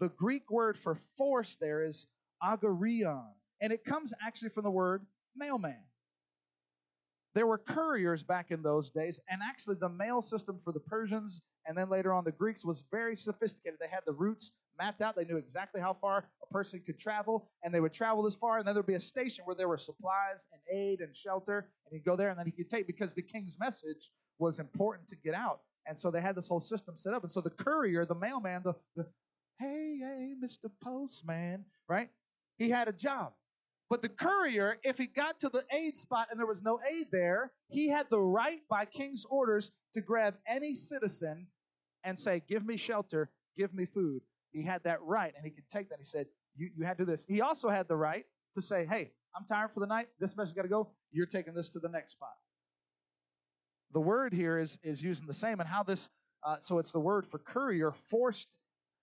[0.00, 2.06] The Greek word for force there is
[2.42, 5.82] agorion, and it comes actually from the word mailman.
[7.34, 11.42] There were couriers back in those days, and actually the mail system for the Persians
[11.66, 13.78] and then later on the Greeks was very sophisticated.
[13.80, 15.16] They had the routes mapped out.
[15.16, 18.58] They knew exactly how far a person could travel, and they would travel this far,
[18.58, 21.94] and then there'd be a station where there were supplies and aid and shelter, and
[21.94, 25.16] he'd go there, and then he could take because the king's message was important to
[25.16, 25.60] get out.
[25.86, 27.22] And so they had this whole system set up.
[27.22, 29.06] And so the courier, the mailman, the, the
[29.58, 30.70] hey, hey, Mr.
[30.82, 32.08] Postman, right?
[32.58, 33.32] He had a job.
[33.90, 37.08] But the courier, if he got to the aid spot and there was no aid
[37.12, 41.46] there, he had the right by king's orders to grab any citizen
[42.02, 44.22] and say, Give me shelter, give me food.
[44.52, 45.98] He had that right, and he could take that.
[45.98, 47.24] He said, You, you had to do this.
[47.28, 50.08] He also had the right to say, Hey, I'm tired for the night.
[50.18, 50.90] This message got to go.
[51.12, 52.34] You're taking this to the next spot.
[53.92, 56.08] The word here is, is using the same, and how this,
[56.42, 58.58] uh, so it's the word for courier, forced,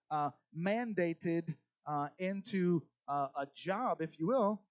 [0.09, 1.53] uh, mandated
[1.87, 4.61] uh, into uh, a job, if you will.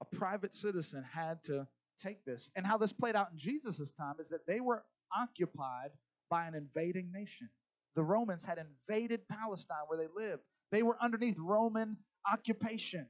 [0.00, 1.66] A private citizen had to
[2.02, 2.50] take this.
[2.56, 4.84] And how this played out in Jesus' time is that they were
[5.16, 5.90] occupied
[6.30, 7.48] by an invading nation.
[7.96, 10.42] The Romans had invaded Palestine where they lived.
[10.70, 11.96] They were underneath Roman
[12.30, 13.06] occupation.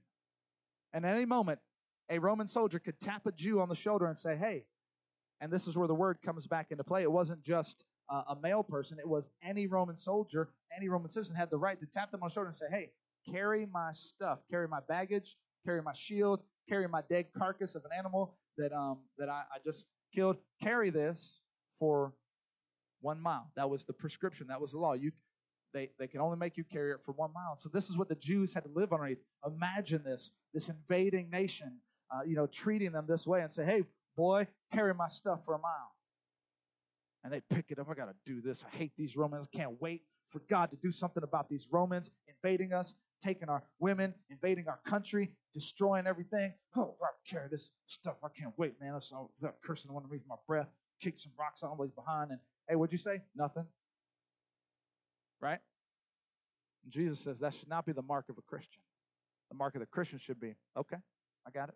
[0.93, 1.61] And at any moment,
[2.11, 4.65] a Roman soldier could tap a Jew on the shoulder and say, Hey,
[5.41, 7.03] and this is where the word comes back into play.
[7.03, 11.37] It wasn't just uh, a mail person, it was any Roman soldier, any Roman citizen
[11.37, 12.91] had the right to tap them on the shoulder and say, Hey,
[13.31, 17.91] carry my stuff, carry my baggage, carry my shield, carry my dead carcass of an
[17.99, 20.37] animal that um that I, I just killed.
[20.63, 21.41] Carry this
[21.79, 22.13] for
[23.01, 23.51] one mile.
[23.57, 24.47] That was the prescription.
[24.49, 24.93] That was the law.
[24.93, 25.13] You,
[25.73, 27.57] they, they can only make you carry it for one mile.
[27.59, 29.19] So this is what the Jews had to live underneath.
[29.47, 31.79] Imagine this, this invading nation,
[32.15, 33.83] uh, you know, treating them this way and say, hey,
[34.17, 35.95] boy, carry my stuff for a mile.
[37.25, 37.87] And they pick it up.
[37.91, 38.63] I got to do this.
[38.71, 39.47] I hate these Romans.
[39.53, 43.63] I can't wait for God to do something about these Romans invading us, taking our
[43.79, 46.53] women, invading our country, destroying everything.
[46.77, 48.17] Oh, I carry this stuff.
[48.25, 48.99] I can't wait, man.
[49.43, 50.69] That cursing underneath my breath.
[51.01, 53.21] Kick some rocks on the way behind and Hey, what'd you say?
[53.35, 53.65] Nothing.
[55.41, 55.59] Right?
[56.85, 58.81] And Jesus says that should not be the mark of a Christian.
[59.51, 60.97] The mark of the Christian should be, okay,
[61.45, 61.75] I got it.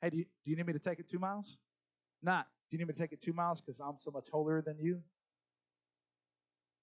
[0.00, 1.58] Hey, do you, do you need me to take it two miles?
[2.22, 2.46] Not.
[2.70, 4.78] Do you need me to take it two miles because I'm so much holier than
[4.80, 5.02] you?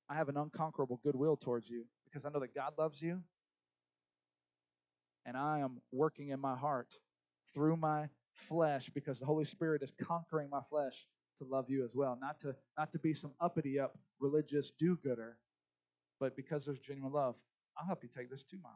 [0.08, 3.20] I have an unconquerable goodwill towards you because I know that God loves you.
[5.26, 6.98] And I am working in my heart
[7.54, 8.10] through my
[8.50, 11.08] flesh because the Holy Spirit is conquering my flesh
[11.38, 12.18] to love you as well.
[12.20, 15.38] Not to not to be some uppity up religious do-gooder,
[16.20, 17.36] but because there's genuine love,
[17.78, 18.76] I'll help you take this two miles.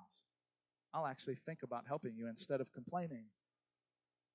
[0.93, 3.25] I'll actually think about helping you instead of complaining.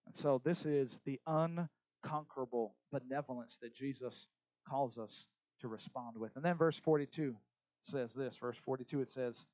[0.07, 4.29] And so this is the unconquerable benevolence that Jesus
[4.69, 5.27] calls us
[5.61, 6.33] to respond with.
[6.37, 7.35] And then verse 42
[7.83, 8.37] says this.
[8.37, 9.47] Verse 42 it says,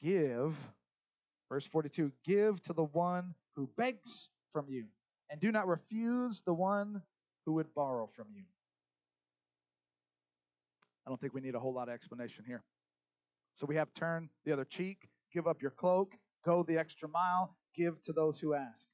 [0.00, 0.56] "Give."
[1.48, 4.86] Verse 42, "Give to the one who begs from you,
[5.30, 7.02] and do not refuse the one
[7.44, 8.42] who would borrow from you.
[11.06, 12.64] I don't think we need a whole lot of explanation here.
[13.54, 17.56] So we have turn the other cheek, give up your cloak, go the extra mile,
[17.74, 18.86] give to those who ask.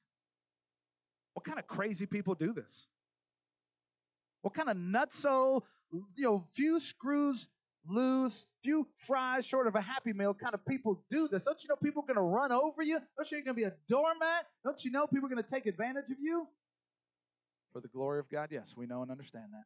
[1.33, 2.87] What kind of crazy people do this?
[4.41, 7.49] What kind of nutso, you know, few screws
[7.87, 11.43] loose, few fries short of a happy meal kind of people do this?
[11.43, 12.99] Don't you know people are going to run over you?
[13.17, 14.47] Don't you know you're going to be a doormat?
[14.63, 16.47] Don't you know people are going to take advantage of you?
[17.73, 19.63] For the glory of God, yes, we know and understand that.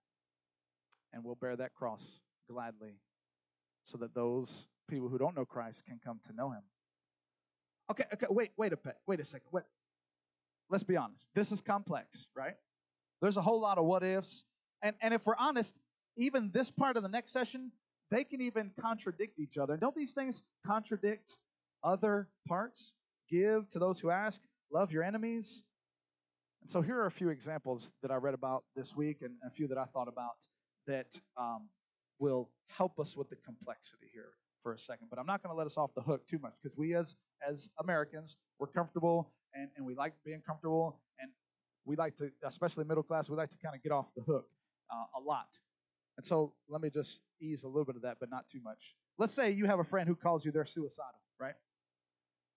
[1.14, 2.04] And we'll bear that cross
[2.50, 2.96] gladly
[3.84, 4.52] so that those
[4.90, 6.62] people who don't know Christ can come to know him.
[7.92, 8.96] Okay, okay, wait, wait a bit.
[9.06, 9.48] wait a second.
[9.52, 9.64] Wait.
[10.70, 11.26] Let's be honest.
[11.34, 12.56] This is complex, right?
[13.22, 14.44] There's a whole lot of what ifs.
[14.82, 15.74] And and if we're honest,
[16.18, 17.72] even this part of the next session,
[18.12, 19.78] they can even contradict each other.
[19.78, 21.32] Don't these things contradict
[21.84, 22.94] other parts?
[23.30, 24.40] Give to those who ask,
[24.72, 25.64] love your enemies,
[26.62, 29.50] and so here are a few examples that I read about this week and a
[29.50, 30.36] few that I thought about
[30.86, 31.70] that um,
[32.20, 34.32] will help us with the complexity here
[34.64, 35.08] for a second.
[35.10, 37.16] But I'm not going to let us off the hook too much because we as
[37.48, 41.30] as Americans, we're comfortable and, and we like being comfortable and
[41.86, 44.48] we like to, especially middle class, we like to kind of get off the hook
[44.92, 45.48] uh, a lot.
[46.18, 48.80] And so let me just ease a little bit of that, but not too much.
[49.20, 51.56] Let's say you have a friend who calls you they're suicidal, right?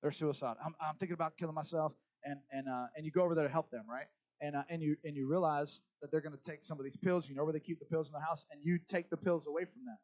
[0.03, 0.57] They're suicidal.
[0.64, 1.92] I'm, I'm thinking about killing myself
[2.25, 4.07] and and uh, and you go over there to help them, right?
[4.40, 6.96] And uh, and you and you realize that they're going to take some of these
[6.96, 7.29] pills.
[7.29, 9.46] You know where they keep the pills in the house, and you take the pills
[9.46, 9.96] away from them.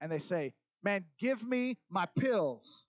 [0.00, 2.86] and they say, Man, give me my pills.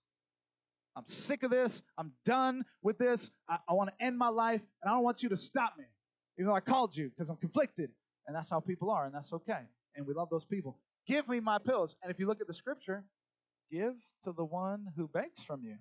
[0.96, 1.82] I'm sick of this.
[1.98, 3.30] I'm done with this.
[3.48, 5.84] I, I want to end my life, and I don't want you to stop me.
[6.38, 7.90] Even though I called you because I'm conflicted.
[8.30, 9.62] And that's how people are, and that's okay.
[9.96, 10.78] And we love those people.
[11.04, 11.96] Give me my pills.
[12.00, 13.02] And if you look at the scripture,
[13.72, 15.74] give to the one who begs from you.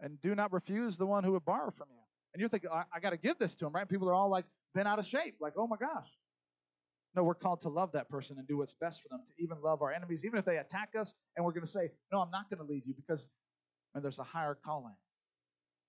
[0.00, 2.00] And do not refuse the one who would borrow from you.
[2.32, 3.86] And you're thinking, I, I got to give this to him, right?
[3.86, 6.08] People are all like been out of shape, like, oh my gosh.
[7.14, 9.60] No, we're called to love that person and do what's best for them, to even
[9.60, 11.12] love our enemies, even if they attack us.
[11.36, 13.28] And we're going to say, no, I'm not going to leave you because
[13.94, 14.94] and there's a higher calling,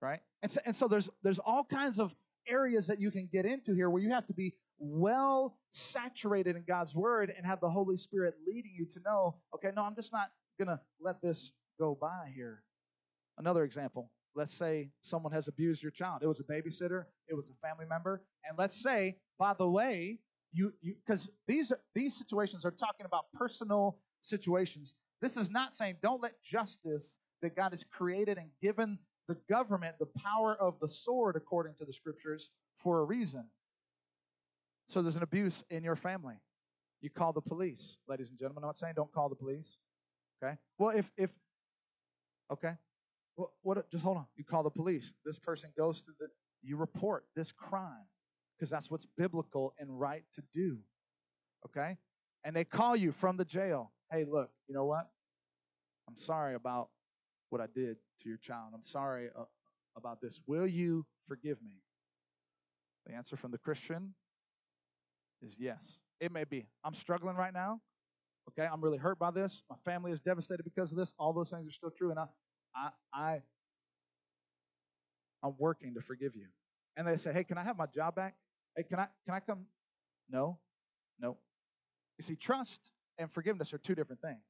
[0.02, 0.20] right?
[0.42, 2.12] And so, and so there's there's all kinds of
[2.46, 6.64] areas that you can get into here where you have to be well saturated in
[6.66, 10.12] God's word and have the Holy Spirit leading you to know, okay, no, I'm just
[10.12, 12.62] not going to let this go by here.
[13.38, 14.10] Another example.
[14.34, 16.22] Let's say someone has abused your child.
[16.22, 20.18] It was a babysitter, it was a family member, and let's say, by the way,
[20.52, 24.94] you because these these situations are talking about personal situations.
[25.20, 29.96] This is not saying don't let justice that God has created and given the government
[29.98, 33.44] the power of the sword according to the scriptures for a reason.
[34.92, 36.34] So there's an abuse in your family.
[37.00, 38.62] You call the police, ladies and gentlemen.
[38.62, 39.78] I'm not saying don't call the police.
[40.42, 40.54] Okay?
[40.78, 41.30] Well, if if
[42.52, 42.72] okay,
[43.38, 43.90] well, what?
[43.90, 44.26] Just hold on.
[44.36, 45.14] You call the police.
[45.24, 46.26] This person goes to the.
[46.62, 48.04] You report this crime
[48.54, 50.76] because that's what's biblical and right to do.
[51.66, 51.96] Okay?
[52.44, 53.92] And they call you from the jail.
[54.10, 55.08] Hey, look, you know what?
[56.06, 56.90] I'm sorry about
[57.48, 58.72] what I did to your child.
[58.74, 59.44] I'm sorry uh,
[59.96, 60.38] about this.
[60.46, 61.80] Will you forgive me?
[63.06, 64.14] The answer from the Christian
[65.42, 65.82] is yes.
[66.20, 66.66] It may be.
[66.84, 67.80] I'm struggling right now.
[68.50, 69.62] Okay, I'm really hurt by this.
[69.70, 71.12] My family is devastated because of this.
[71.18, 72.26] All those things are still true, and I,
[72.74, 73.42] I, I,
[75.42, 76.46] I'm working to forgive you.
[76.96, 78.34] And they say, Hey, can I have my job back?
[78.76, 79.66] Hey, can I can I come?
[80.30, 80.58] No,
[81.20, 81.36] no.
[82.18, 82.80] You see, trust
[83.18, 84.40] and forgiveness are two different things.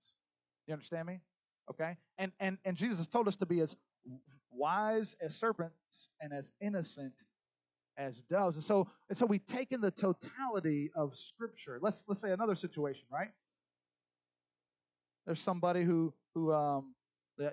[0.66, 1.20] You understand me?
[1.70, 1.96] Okay?
[2.18, 3.76] And and and Jesus told us to be as
[4.50, 5.74] wise as serpents
[6.20, 7.12] and as innocent
[7.96, 8.57] as doves.
[8.57, 11.78] And so and so we take in the totality of Scripture.
[11.81, 13.31] Let's let's say another situation, right?
[15.26, 16.94] There's somebody who who um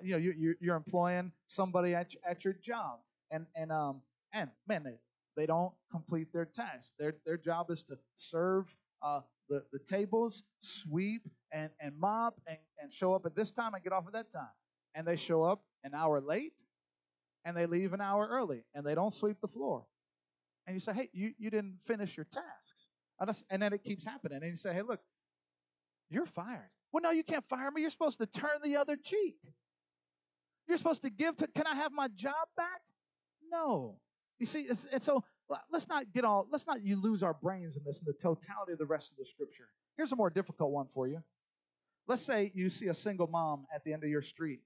[0.02, 3.00] you know you you're employing somebody at at your job,
[3.30, 4.98] and and um and man they
[5.36, 6.92] they don't complete their task.
[6.98, 8.66] Their, their job is to serve
[9.02, 11.22] uh, the, the tables, sweep,
[11.52, 14.32] and, and mop, and, and show up at this time and get off at that
[14.32, 14.50] time.
[14.94, 16.52] And they show up an hour late,
[17.44, 19.84] and they leave an hour early, and they don't sweep the floor.
[20.66, 23.42] And you say, hey, you, you didn't finish your tasks.
[23.50, 24.38] And then it keeps happening.
[24.42, 25.00] And you say, hey, look,
[26.08, 26.70] you're fired.
[26.92, 27.82] Well, no, you can't fire me.
[27.82, 29.36] You're supposed to turn the other cheek.
[30.66, 32.80] You're supposed to give to, can I have my job back?
[33.52, 33.96] No.
[34.38, 35.24] You see, it's, it's so
[35.70, 38.72] let's not get all let's not you lose our brains in this in the totality
[38.72, 39.68] of the rest of the scripture.
[39.96, 41.22] Here's a more difficult one for you.
[42.06, 44.60] Let's say you see a single mom at the end of your street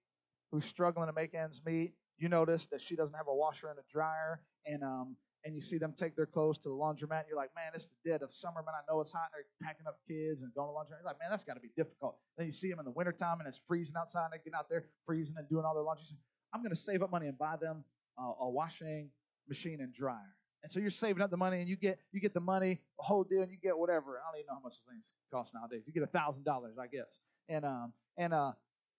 [0.53, 1.95] who's struggling to make ends meet.
[2.19, 5.61] You notice that she doesn't have a washer and a dryer, and um, and you
[5.61, 7.21] see them take their clothes to the laundromat.
[7.21, 8.75] and You're like, man, it's the dead of summer, man.
[8.75, 9.29] I know it's hot.
[9.33, 11.01] and They're packing up kids and going to laundromat.
[11.03, 12.17] You're like, man, that's got to be difficult.
[12.39, 14.33] Then you see them in the wintertime and it's freezing outside.
[14.33, 16.05] And they get out there freezing and doing all their laundry.
[16.53, 17.85] I'm going to save up money and buy them
[18.19, 19.11] uh, a washing
[19.49, 20.35] machine and dryer.
[20.63, 23.23] And so you're saving up the money and you get you get the money, whole
[23.23, 24.19] deal, and you get whatever.
[24.19, 25.83] I don't even know how much those things cost nowadays.
[25.87, 27.19] You get a thousand dollars, I guess.
[27.51, 28.53] And um and uh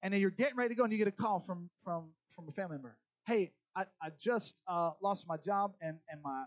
[0.04, 2.48] and then you're getting ready to go and you get a call from from from
[2.48, 2.96] a family member.
[3.26, 6.46] Hey, I, I just uh, lost my job and, and my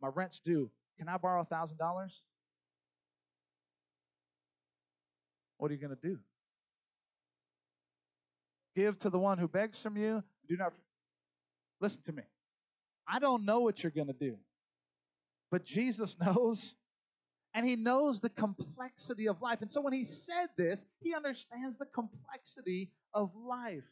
[0.00, 0.70] my rent's due.
[0.98, 2.22] Can I borrow a thousand dollars?
[5.58, 6.18] What are you going to do?
[8.76, 10.22] Give to the one who begs from you.
[10.48, 10.72] Do not
[11.80, 12.22] listen to me.
[13.08, 14.36] I don't know what you're going to do.
[15.50, 16.74] But Jesus knows.
[17.54, 19.62] And he knows the complexity of life.
[19.62, 23.82] And so when he said this, he understands the complexity of life.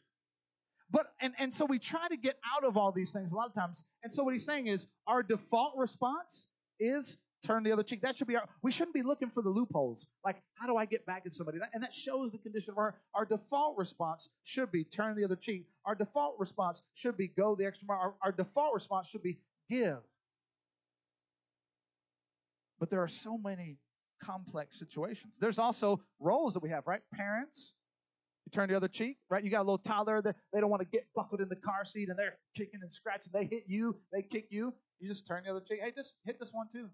[0.89, 3.47] But and, and so we try to get out of all these things a lot
[3.47, 3.83] of times.
[4.03, 6.47] And so what he's saying is our default response
[6.79, 8.01] is turn the other cheek.
[8.01, 10.07] That should be our we shouldn't be looking for the loopholes.
[10.23, 11.59] Like, how do I get back at somebody?
[11.73, 15.35] And that shows the condition of our our default response should be turn the other
[15.35, 15.67] cheek.
[15.85, 17.99] Our default response should be go the extra mile.
[17.99, 19.99] Our, our default response should be give.
[22.79, 23.77] But there are so many
[24.23, 25.33] complex situations.
[25.39, 27.01] There's also roles that we have, right?
[27.13, 27.73] Parents,
[28.47, 29.43] you turn the other cheek, right?
[29.43, 31.83] You got a little toddler that they don't want to get buckled in the car
[31.83, 33.33] seat and they're kicking and scratching.
[33.33, 34.73] They hit you, they kick you.
[35.01, 35.79] You just turn the other cheek.
[35.83, 36.87] Hey, just hit this one too.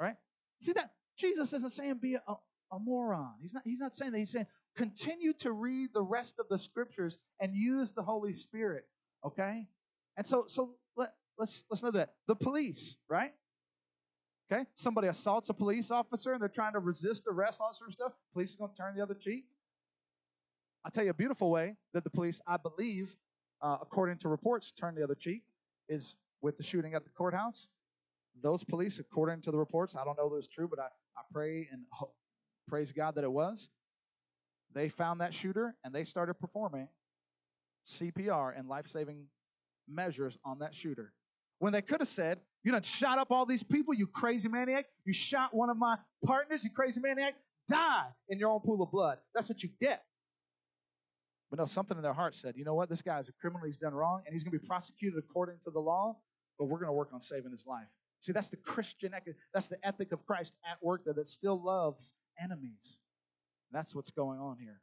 [0.00, 0.14] Right?
[0.62, 0.92] See that?
[1.18, 2.34] Jesus isn't saying be a,
[2.72, 3.32] a moron.
[3.42, 4.18] He's not, he's not saying that.
[4.18, 4.46] He's saying
[4.76, 8.84] continue to read the rest of the scriptures and use the Holy Spirit.
[9.26, 9.66] Okay?
[10.16, 12.10] And so so let, let's let's know that.
[12.28, 13.32] The police, right?
[14.52, 14.66] Okay?
[14.76, 17.94] Somebody assaults a police officer and they're trying to resist arrest, all that sort of
[17.94, 18.12] stuff.
[18.34, 19.46] Police is going to turn the other cheek.
[20.86, 23.10] I'll tell you a beautiful way that the police, I believe,
[23.60, 25.42] uh, according to reports, turned the other cheek
[25.88, 27.66] is with the shooting at the courthouse.
[28.40, 31.22] Those police, according to the reports, I don't know if it's true, but I, I
[31.32, 32.12] pray and ho-
[32.68, 33.68] praise God that it was.
[34.74, 36.86] They found that shooter and they started performing
[37.98, 39.24] CPR and life saving
[39.88, 41.12] measures on that shooter.
[41.58, 44.84] When they could have said, You done shot up all these people, you crazy maniac.
[45.04, 47.34] You shot one of my partners, you crazy maniac.
[47.68, 49.18] Die in your own pool of blood.
[49.34, 50.04] That's what you get.
[51.50, 52.88] But no, something in their heart said, You know what?
[52.88, 53.66] This guy is a criminal.
[53.66, 56.16] He's done wrong, and he's going to be prosecuted according to the law,
[56.58, 57.86] but we're going to work on saving his life.
[58.22, 59.36] See, that's the Christian, ethic.
[59.54, 62.98] that's the ethic of Christ at work there that still loves enemies.
[63.70, 64.80] That's what's going on here.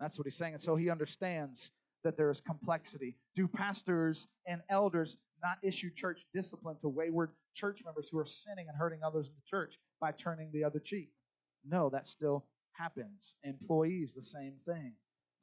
[0.00, 0.54] That's what he's saying.
[0.54, 1.70] And so he understands
[2.02, 3.16] that there is complexity.
[3.34, 8.66] Do pastors and elders not issue church discipline to wayward church members who are sinning
[8.68, 11.10] and hurting others in the church by turning the other cheek?
[11.66, 13.34] No, that still happens.
[13.44, 14.92] Employees, the same thing.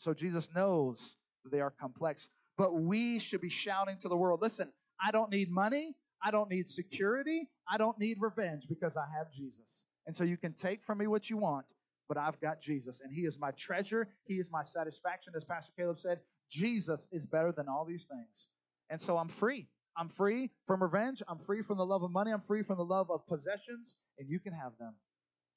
[0.02, 2.28] So Jesus knows that they are complex.
[2.58, 4.70] But we should be shouting to the world listen,
[5.04, 5.96] I don't need money.
[6.24, 7.50] I don't need security.
[7.72, 9.84] I don't need revenge because I have Jesus.
[10.08, 11.66] And so you can take from me what you want,
[12.08, 13.00] but I've got Jesus.
[13.04, 14.08] And He is my treasure.
[14.26, 15.34] He is my satisfaction.
[15.36, 18.48] As Pastor Caleb said, Jesus is better than all these things.
[18.90, 19.68] And so I'm free.
[19.96, 21.22] I'm free from revenge.
[21.28, 22.32] I'm free from the love of money.
[22.32, 24.96] I'm free from the love of possessions, and you can have them.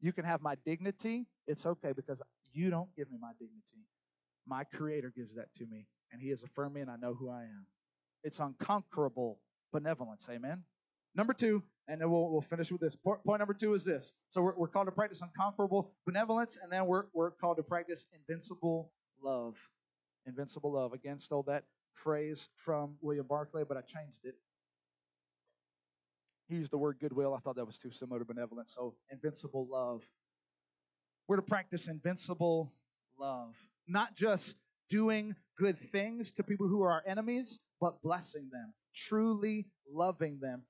[0.00, 1.26] You can have my dignity.
[1.46, 2.20] It's okay because
[2.52, 3.84] you don't give me my dignity.
[4.46, 7.30] My Creator gives that to me, and He has affirmed me, and I know who
[7.30, 7.66] I am.
[8.22, 9.38] It's unconquerable
[9.72, 10.22] benevolence.
[10.30, 10.62] Amen.
[11.14, 12.96] Number two, and then we'll, we'll finish with this.
[12.96, 14.12] Point number two is this.
[14.30, 18.06] So we're, we're called to practice unconquerable benevolence, and then we're, we're called to practice
[18.12, 18.90] invincible
[19.22, 19.54] love.
[20.26, 20.92] Invincible love.
[20.92, 21.64] Again, stole that
[22.02, 24.34] phrase from William Barclay, but I changed it.
[26.48, 27.34] He used the word goodwill.
[27.34, 28.72] I thought that was too similar to benevolence.
[28.74, 30.02] So, invincible love.
[31.28, 32.72] We're to practice invincible
[33.18, 33.54] love.
[33.86, 34.54] Not just
[34.90, 40.62] doing good things to people who are our enemies, but blessing them, truly loving them,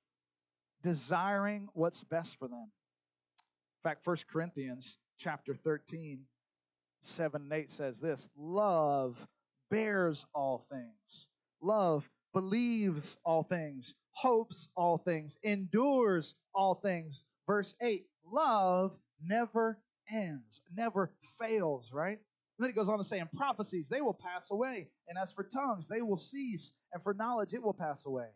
[0.83, 2.71] desiring what's best for them.
[3.85, 6.21] In fact, 1 Corinthians chapter 13,
[7.17, 9.17] 7 and 8 says this Love
[9.71, 11.29] bears all things.
[11.61, 17.25] Love believes all things, hopes all things, endures all things.
[17.47, 19.79] Verse 8 Love never
[20.11, 22.19] ends, never fails, right?
[22.59, 24.89] And then he goes on to say, In prophecies, they will pass away.
[25.09, 26.73] And as for tongues, they will cease.
[26.93, 28.29] And for knowledge, it will pass away.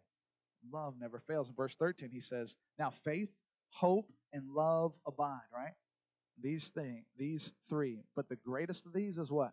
[0.72, 1.48] Love never fails.
[1.48, 3.28] In verse 13, he says, Now faith,
[3.70, 5.72] hope, and love abide, right?
[6.42, 8.00] These things, these three.
[8.16, 9.52] But the greatest of these is what?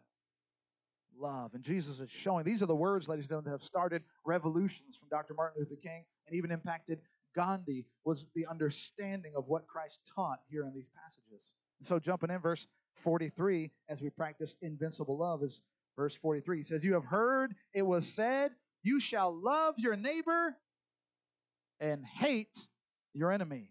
[1.17, 1.53] Love.
[1.53, 4.97] And Jesus is showing, these are the words, ladies and gentlemen, that have started revolutions
[4.97, 5.33] from Dr.
[5.33, 6.99] Martin Luther King and even impacted
[7.35, 11.45] Gandhi, was the understanding of what Christ taught here in these passages.
[11.79, 12.65] And so jumping in, verse
[13.03, 15.61] 43 as we practice invincible love is
[15.95, 16.57] verse 43.
[16.57, 18.51] He says, You have heard it was said,
[18.83, 20.55] You shall love your neighbor
[21.79, 22.57] and hate
[23.13, 23.69] your enemy.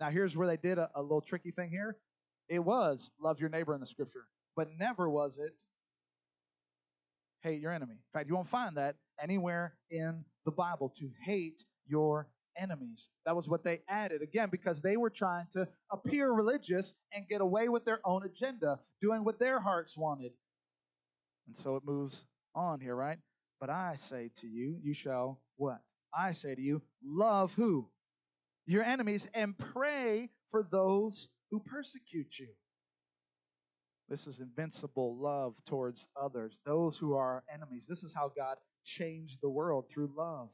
[0.00, 1.96] Now, here's where they did a, a little tricky thing here.
[2.48, 4.24] It was love your neighbor in the scripture,
[4.56, 5.54] but never was it
[7.42, 7.94] hate your enemy.
[7.94, 13.08] In fact, you won't find that anywhere in the Bible to hate your enemies.
[13.26, 17.40] That was what they added, again, because they were trying to appear religious and get
[17.40, 20.32] away with their own agenda, doing what their hearts wanted.
[21.46, 23.18] And so it moves on here, right?
[23.60, 25.80] But I say to you, you shall what?
[26.14, 27.88] I say to you, love who?
[28.66, 32.48] Your enemies and pray for those who persecute you.
[34.08, 37.84] This is invincible love towards others, those who are enemies.
[37.88, 40.48] This is how God changed the world through love.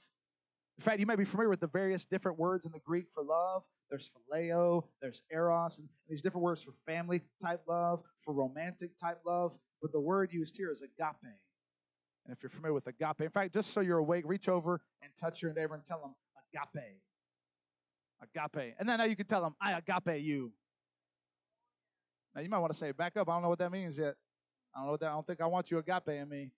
[0.78, 3.22] In fact, you may be familiar with the various different words in the Greek for
[3.22, 3.62] love.
[3.88, 9.20] There's phileo, there's eros, and these different words for family type love, for romantic type
[9.24, 9.52] love.
[9.80, 11.16] But the word used here is agape.
[11.22, 15.10] And if you're familiar with agape, in fact, just so you're awake, reach over and
[15.18, 16.14] touch your neighbor and tell them
[16.52, 17.00] agape.
[18.22, 18.74] Agape.
[18.78, 20.52] And then now you can tell them, I agape you.
[22.34, 23.28] Now you might want to say, back up.
[23.30, 24.14] I don't know what that means yet.
[24.74, 25.06] I don't know that.
[25.06, 26.50] I don't think I want you agape in me.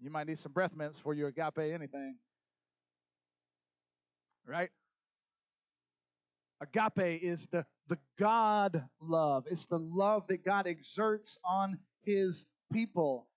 [0.00, 2.16] You might need some breath mints for your agape anything
[4.48, 4.70] right?
[6.60, 9.44] Agape is the, the God love.
[9.50, 13.28] It's the love that God exerts on his people.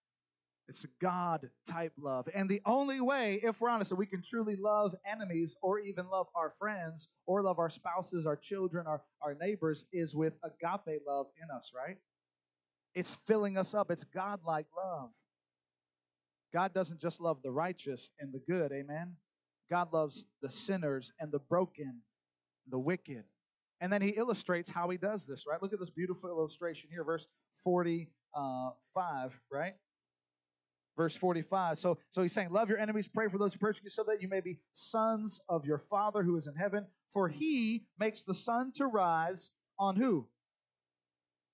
[0.67, 2.29] It's a God type love.
[2.33, 6.09] And the only way, if we're honest, that we can truly love enemies or even
[6.09, 11.01] love our friends or love our spouses, our children, our, our neighbors is with agape
[11.05, 11.97] love in us, right?
[12.95, 13.91] It's filling us up.
[13.91, 15.09] It's God like love.
[16.53, 19.15] God doesn't just love the righteous and the good, amen?
[19.71, 22.01] God loves the sinners and the broken,
[22.69, 23.23] the wicked.
[23.79, 25.61] And then he illustrates how he does this, right?
[25.61, 27.25] Look at this beautiful illustration here, verse
[27.63, 29.73] 45, right?
[30.97, 31.79] Verse 45.
[31.79, 34.21] So, so he's saying, Love your enemies, pray for those who persecute you, so that
[34.21, 36.85] you may be sons of your Father who is in heaven.
[37.13, 39.49] For he makes the sun to rise
[39.79, 40.27] on who?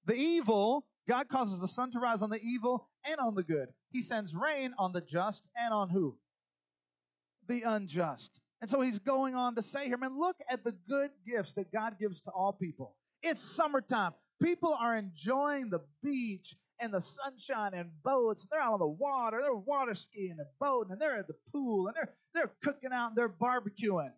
[0.05, 0.85] The evil.
[1.07, 3.69] God causes the sun to rise on the evil and on the good.
[3.91, 6.17] He sends rain on the just and on who?
[7.47, 8.39] The unjust.
[8.61, 11.71] And so he's going on to say here, man, look at the good gifts that
[11.71, 12.95] God gives to all people.
[13.21, 14.13] It's summertime.
[14.41, 18.45] People are enjoying the beach and the sunshine and boats.
[18.51, 19.39] They're out on the water.
[19.41, 23.09] They're water skiing and boating, and they're at the pool, and they're they're cooking out
[23.09, 24.11] and they're barbecuing.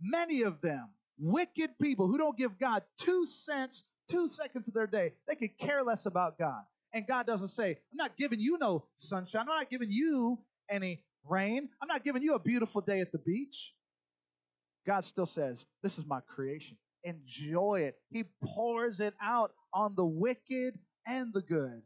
[0.00, 4.86] Many of them, wicked people who don't give God two cents, two seconds of their
[4.86, 5.12] day.
[5.26, 6.62] They could care less about God.
[6.92, 9.42] And God doesn't say, I'm not giving you no sunshine.
[9.42, 10.38] I'm not giving you
[10.70, 11.68] any rain.
[11.80, 13.72] I'm not giving you a beautiful day at the beach.
[14.86, 16.76] God still says, This is my creation.
[17.04, 17.96] Enjoy it.
[18.10, 21.82] He pours it out on the wicked and the good.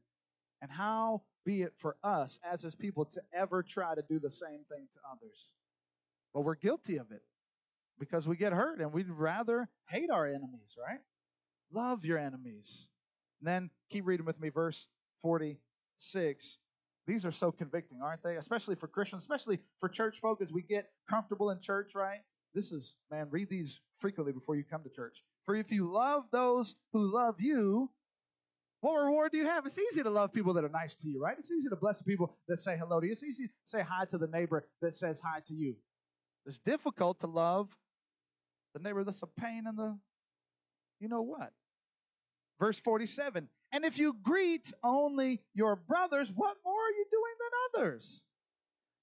[0.62, 4.30] And how be it for us as his people to ever try to do the
[4.30, 5.46] same thing to others?
[6.34, 7.22] But we're guilty of it
[7.98, 11.00] because we get hurt and we'd rather hate our enemies, right?
[11.72, 12.86] Love your enemies.
[13.40, 14.86] And then keep reading with me, verse
[15.22, 16.58] 46.
[17.08, 18.36] These are so convicting, aren't they?
[18.36, 22.20] Especially for Christians, especially for church folk as we get comfortable in church, right?
[22.54, 25.24] This is, man, read these frequently before you come to church.
[25.46, 27.90] For if you love those who love you,
[28.82, 29.64] what reward do you have?
[29.64, 31.36] It's easy to love people that are nice to you, right?
[31.38, 33.12] It's easy to bless the people that say hello to you.
[33.12, 35.76] It's easy to say hi to the neighbor that says hi to you.
[36.44, 37.70] It's difficult to love
[38.74, 39.98] the neighbor that's a pain in the,
[41.00, 41.52] you know what?
[42.60, 47.82] Verse 47 And if you greet only your brothers, what more are you doing than
[47.82, 48.22] others?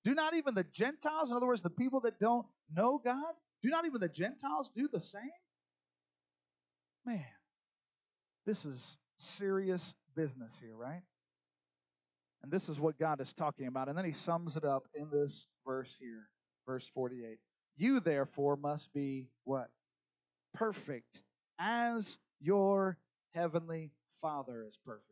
[0.04, 3.70] Do not even the Gentiles, in other words, the people that don't know God, do
[3.70, 5.22] not even the Gentiles do the same?
[7.06, 7.26] Man,
[8.46, 8.80] this is
[9.38, 9.82] serious
[10.16, 11.02] business here, right?
[12.44, 13.90] And this is what God is talking about.
[13.90, 16.28] And then he sums it up in this verse here,
[16.68, 17.40] verse 48.
[17.78, 19.70] You therefore must be what?
[20.54, 21.22] Perfect,
[21.60, 22.98] as your
[23.34, 23.92] heavenly
[24.26, 25.06] Father is perfect.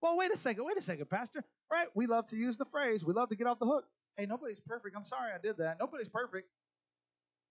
[0.00, 1.44] Well, wait a second, wait a second, Pastor.
[1.70, 1.86] Right?
[1.94, 3.84] We love to use the phrase, we love to get off the hook.
[4.16, 4.96] Hey, nobody's perfect.
[4.96, 5.76] I'm sorry I did that.
[5.78, 6.48] Nobody's perfect.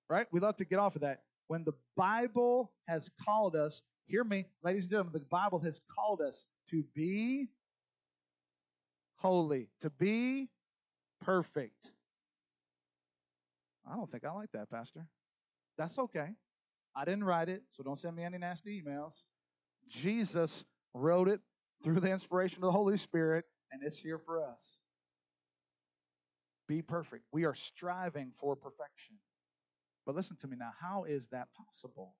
[0.09, 0.27] Right?
[0.33, 1.21] We love to get off of that.
[1.47, 6.19] When the Bible has called us, hear me, ladies and gentlemen, the Bible has called
[6.19, 7.47] us to be
[9.15, 10.49] holy, to be
[11.21, 11.87] perfect.
[13.89, 15.07] I don't think I like that, Pastor.
[15.77, 16.27] That's okay.
[16.93, 19.13] I didn't write it, so don't send me any nasty emails.
[19.87, 21.39] Jesus wrote it
[21.83, 24.61] through the inspiration of the Holy Spirit, and it's here for us.
[26.67, 27.25] Be perfect.
[27.31, 29.15] We are striving for perfection.
[30.05, 30.71] But listen to me now.
[30.79, 32.15] How is that possible?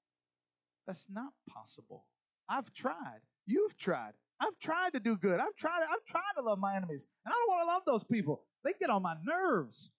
[0.87, 2.05] That's not possible.
[2.49, 3.21] I've tried.
[3.45, 4.13] You've tried.
[4.39, 5.39] I've tried to do good.
[5.39, 5.81] I've tried.
[5.83, 8.41] I've tried to love my enemies, and I don't want to love those people.
[8.63, 9.91] They get on my nerves.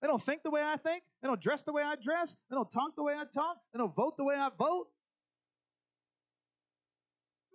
[0.00, 1.02] They don't think the way I think.
[1.20, 2.34] They don't dress the way I dress.
[2.48, 3.56] They don't talk the way I talk.
[3.72, 4.86] They don't vote the way I vote.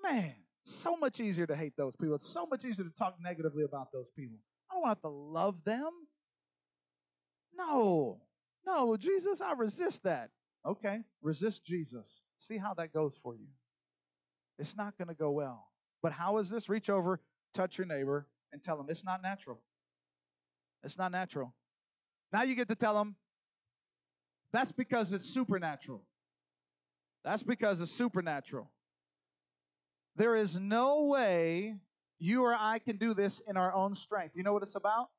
[0.03, 0.33] Man,
[0.65, 2.15] so much easier to hate those people.
[2.15, 4.37] It's so much easier to talk negatively about those people.
[4.69, 5.89] I don't want to love them.
[7.57, 8.21] No,
[8.65, 10.29] no, Jesus, I resist that.
[10.65, 12.21] Okay, resist Jesus.
[12.39, 13.47] See how that goes for you.
[14.57, 15.67] It's not going to go well.
[16.01, 16.69] But how is this?
[16.69, 17.19] Reach over,
[17.53, 19.59] touch your neighbor, and tell them it's not natural.
[20.83, 21.53] It's not natural.
[22.33, 23.15] Now you get to tell them
[24.51, 26.01] that's because it's supernatural.
[27.23, 28.69] That's because it's supernatural.
[30.17, 31.75] There is no way
[32.19, 34.35] you or I can do this in our own strength.
[34.35, 35.09] You know what it's about?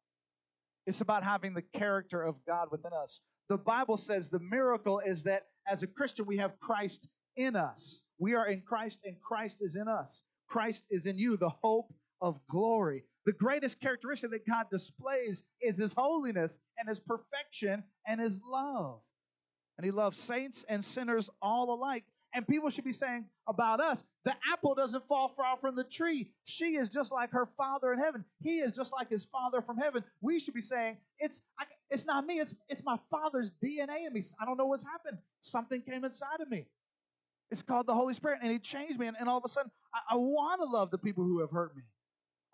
[0.86, 3.20] It's about having the character of God within us.
[3.48, 8.00] The Bible says the miracle is that as a Christian, we have Christ in us.
[8.18, 10.22] We are in Christ, and Christ is in us.
[10.48, 13.04] Christ is in you, the hope of glory.
[13.26, 19.00] The greatest characteristic that God displays is His holiness and His perfection and His love.
[19.76, 22.04] And He loves saints and sinners all alike.
[22.36, 26.30] And people should be saying about us, the apple doesn't fall far from the tree.
[26.44, 28.26] She is just like her father in heaven.
[28.42, 30.04] He is just like his father from heaven.
[30.20, 32.34] We should be saying, it's I, it's not me.
[32.40, 34.22] It's it's my father's DNA in me.
[34.38, 35.16] I don't know what's happened.
[35.40, 36.66] Something came inside of me.
[37.50, 39.06] It's called the Holy Spirit, and He changed me.
[39.06, 41.50] And, and all of a sudden, I, I want to love the people who have
[41.50, 41.84] hurt me.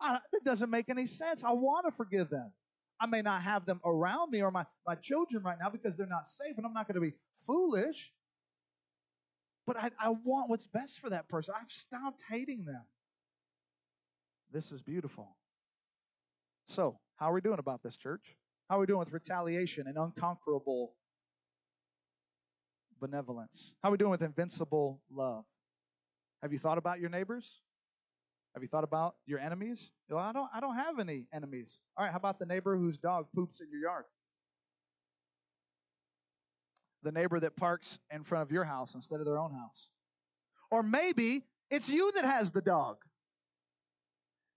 [0.00, 1.42] I, it doesn't make any sense.
[1.42, 2.52] I want to forgive them.
[3.00, 6.06] I may not have them around me or my, my children right now because they're
[6.06, 7.14] not safe, and I'm not going to be
[7.48, 8.12] foolish.
[9.66, 11.54] But I, I want what's best for that person.
[11.56, 12.82] I've stopped hating them.
[14.52, 15.36] This is beautiful.
[16.68, 18.36] So, how are we doing about this, church?
[18.68, 20.94] How are we doing with retaliation and unconquerable
[23.00, 23.72] benevolence?
[23.82, 25.44] How are we doing with invincible love?
[26.42, 27.48] Have you thought about your neighbors?
[28.54, 29.92] Have you thought about your enemies?
[30.10, 31.78] Well, I don't I don't have any enemies.
[31.96, 34.04] All right, how about the neighbor whose dog poops in your yard?
[37.02, 39.88] The neighbor that parks in front of your house instead of their own house.
[40.70, 42.98] Or maybe it's you that has the dog.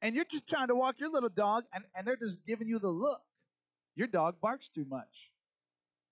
[0.02, 2.80] And you're just trying to walk your little dog and, and they're just giving you
[2.80, 3.22] the look.
[3.96, 5.32] Your dog barks too much.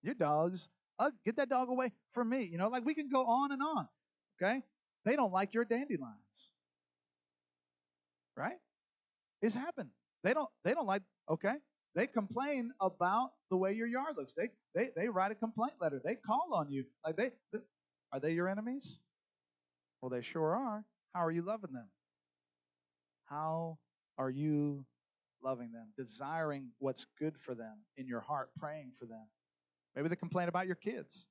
[0.01, 0.67] Your dog's
[0.99, 2.47] uh, get that dog away from me.
[2.51, 3.87] You know, like we can go on and on.
[4.41, 4.61] Okay?
[5.05, 6.17] They don't like your dandelions.
[8.35, 8.57] Right?
[9.41, 9.89] It's happened.
[10.23, 11.55] They don't they don't like okay.
[11.95, 14.33] They complain about the way your yard looks.
[14.35, 16.01] They they they write a complaint letter.
[16.03, 16.85] They call on you.
[17.05, 17.59] Like they, they
[18.11, 18.97] are they your enemies?
[20.01, 20.83] Well, they sure are.
[21.13, 21.87] How are you loving them?
[23.25, 23.77] How
[24.17, 24.85] are you
[25.43, 29.25] loving them, desiring what's good for them in your heart, praying for them?
[29.95, 31.25] Maybe they complain about your kids.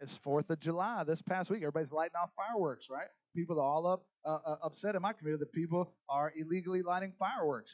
[0.00, 1.60] It's Fourth of July this past week.
[1.62, 3.08] Everybody's lighting off fireworks, right?
[3.34, 7.12] People are all up uh, uh, upset in my community that people are illegally lighting
[7.18, 7.72] fireworks.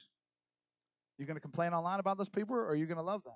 [1.19, 3.35] You're going to complain online about those people, or are you going to love them?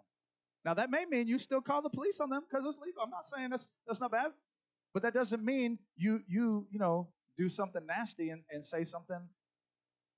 [0.64, 3.02] Now that may mean you still call the police on them because it's legal.
[3.02, 4.32] I'm not saying that's that's not bad,
[4.92, 7.08] but that doesn't mean you you you know
[7.38, 9.20] do something nasty and, and say something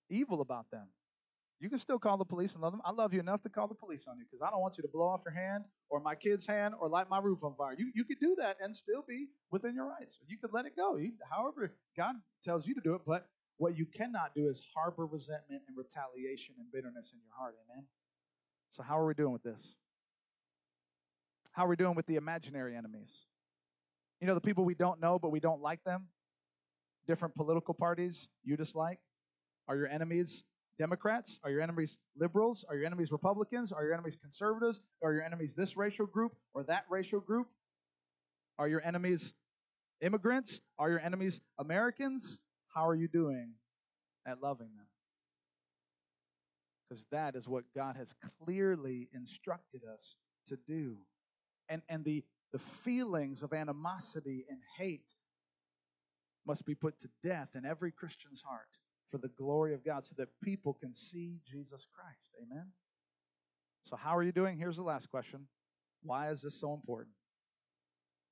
[0.08, 0.88] evil about them.
[1.60, 2.80] You can still call the police and love them.
[2.86, 4.82] I love you enough to call the police on you because I don't want you
[4.82, 7.74] to blow off your hand or my kid's hand or light my roof on fire.
[7.76, 10.16] You, you could do that and still be within your rights.
[10.26, 13.02] You could let it go, you, however God tells you to do it.
[13.06, 13.26] But
[13.60, 17.54] what you cannot do is harbor resentment and retaliation and bitterness in your heart.
[17.68, 17.84] Amen.
[18.72, 19.60] So, how are we doing with this?
[21.52, 23.26] How are we doing with the imaginary enemies?
[24.18, 26.06] You know, the people we don't know, but we don't like them?
[27.06, 28.98] Different political parties you dislike
[29.68, 30.42] are your enemies
[30.78, 31.38] Democrats?
[31.44, 32.64] Are your enemies liberals?
[32.66, 33.72] Are your enemies Republicans?
[33.72, 34.80] Are your enemies conservatives?
[35.02, 37.48] Are your enemies this racial group or that racial group?
[38.58, 39.34] Are your enemies
[40.00, 40.60] immigrants?
[40.78, 42.38] Are your enemies Americans?
[42.74, 43.52] How are you doing
[44.26, 44.86] at loving them?
[46.88, 48.12] Because that is what God has
[48.44, 50.16] clearly instructed us
[50.48, 50.96] to do.
[51.68, 55.12] And, and the, the feelings of animosity and hate
[56.46, 58.68] must be put to death in every Christian's heart
[59.10, 62.30] for the glory of God so that people can see Jesus Christ.
[62.42, 62.66] Amen?
[63.84, 64.56] So, how are you doing?
[64.58, 65.46] Here's the last question
[66.02, 67.14] Why is this so important?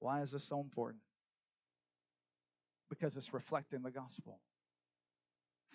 [0.00, 1.02] Why is this so important?
[2.88, 4.40] Because it's reflecting the gospel.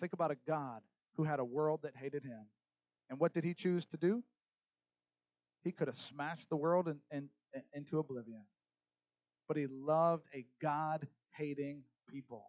[0.00, 0.80] Think about a God
[1.16, 2.46] who had a world that hated him.
[3.08, 4.22] And what did he choose to do?
[5.62, 8.42] He could have smashed the world in, in, in, into oblivion.
[9.46, 11.06] But he loved a God
[11.36, 12.44] hating people.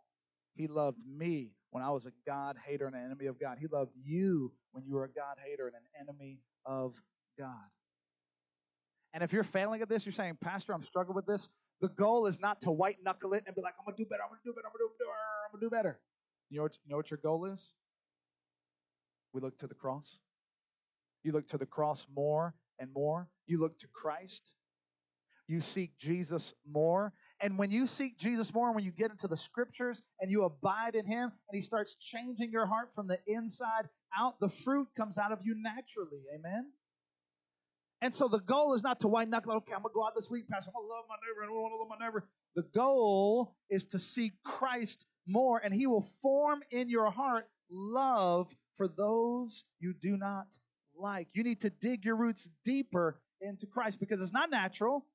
[0.56, 3.58] He loved me when I was a God hater and an enemy of God.
[3.60, 6.94] He loved you when you were a God hater and an enemy of
[7.38, 7.50] God.
[9.14, 11.50] And if you're failing at this, you're saying, Pastor, I'm struggling with this.
[11.82, 14.24] The goal is not to white knuckle it and be like, I'm gonna do better,
[14.24, 15.12] I'm gonna do better, I'm gonna do better,
[15.46, 16.00] I'm gonna do better.
[16.50, 17.62] You know what, you know what your goal is?
[19.34, 20.20] We look to the cross.
[21.24, 23.28] You look to the cross more and more.
[23.48, 24.52] You look to Christ.
[25.48, 29.38] You seek Jesus more and when you seek Jesus more, when you get into the
[29.38, 33.90] scriptures and you abide in Him, and He starts changing your heart from the inside
[34.18, 36.24] out, the fruit comes out of you naturally.
[36.34, 36.72] Amen?
[38.02, 40.16] And so the goal is not to white knuckle, okay, I'm going to go out
[40.16, 42.06] this week, Pastor, I'm going to love my neighbor, and I want to love my
[42.06, 42.28] neighbor.
[42.56, 48.48] The goal is to seek Christ more, and He will form in your heart love
[48.78, 50.48] for those you do not
[50.98, 51.28] like.
[51.34, 55.06] You need to dig your roots deeper into Christ because it's not natural.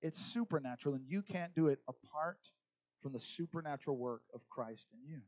[0.00, 2.38] It's supernatural, and you can't do it apart
[3.02, 5.20] from the supernatural work of Christ in you.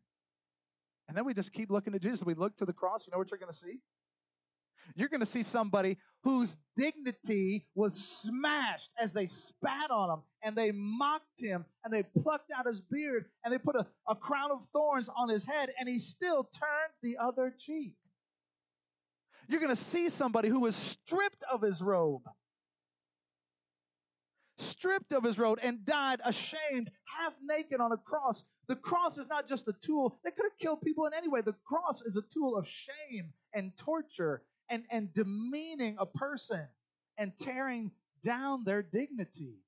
[1.09, 2.23] And then we just keep looking to Jesus.
[2.25, 3.05] We look to the cross.
[3.07, 3.81] You know what you're going to see?
[4.95, 10.57] You're going to see somebody whose dignity was smashed as they spat on him and
[10.57, 14.51] they mocked him and they plucked out his beard and they put a, a crown
[14.51, 17.95] of thorns on his head and he still turned the other cheek.
[19.49, 22.23] You're going to see somebody who was stripped of his robe
[24.61, 28.45] stripped of his robe and died ashamed, half naked on a cross.
[28.69, 31.41] The cross is not just a tool that could have killed people in any way.
[31.41, 36.67] The cross is a tool of shame and torture and, and demeaning a person
[37.19, 37.91] and tearing
[38.25, 39.59] down their dignity.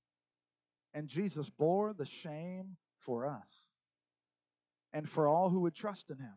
[0.94, 3.48] And Jesus bore the shame for us
[4.92, 6.34] and for all who would trust in him.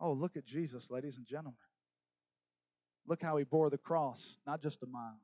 [0.00, 1.54] Oh, look at Jesus, ladies and gentlemen.
[3.06, 5.18] Look how he bore the cross, not just a mile,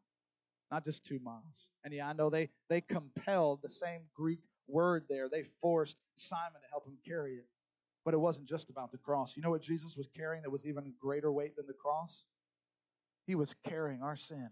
[0.73, 1.69] not just two miles.
[1.85, 5.29] And yeah, I know they, they compelled the same Greek word there.
[5.29, 7.47] They forced Simon to help him carry it.
[8.05, 9.35] But it wasn't just about the cross.
[9.37, 12.25] You know what Jesus was carrying that was even greater weight than the cross?
[13.27, 14.51] He was carrying our sin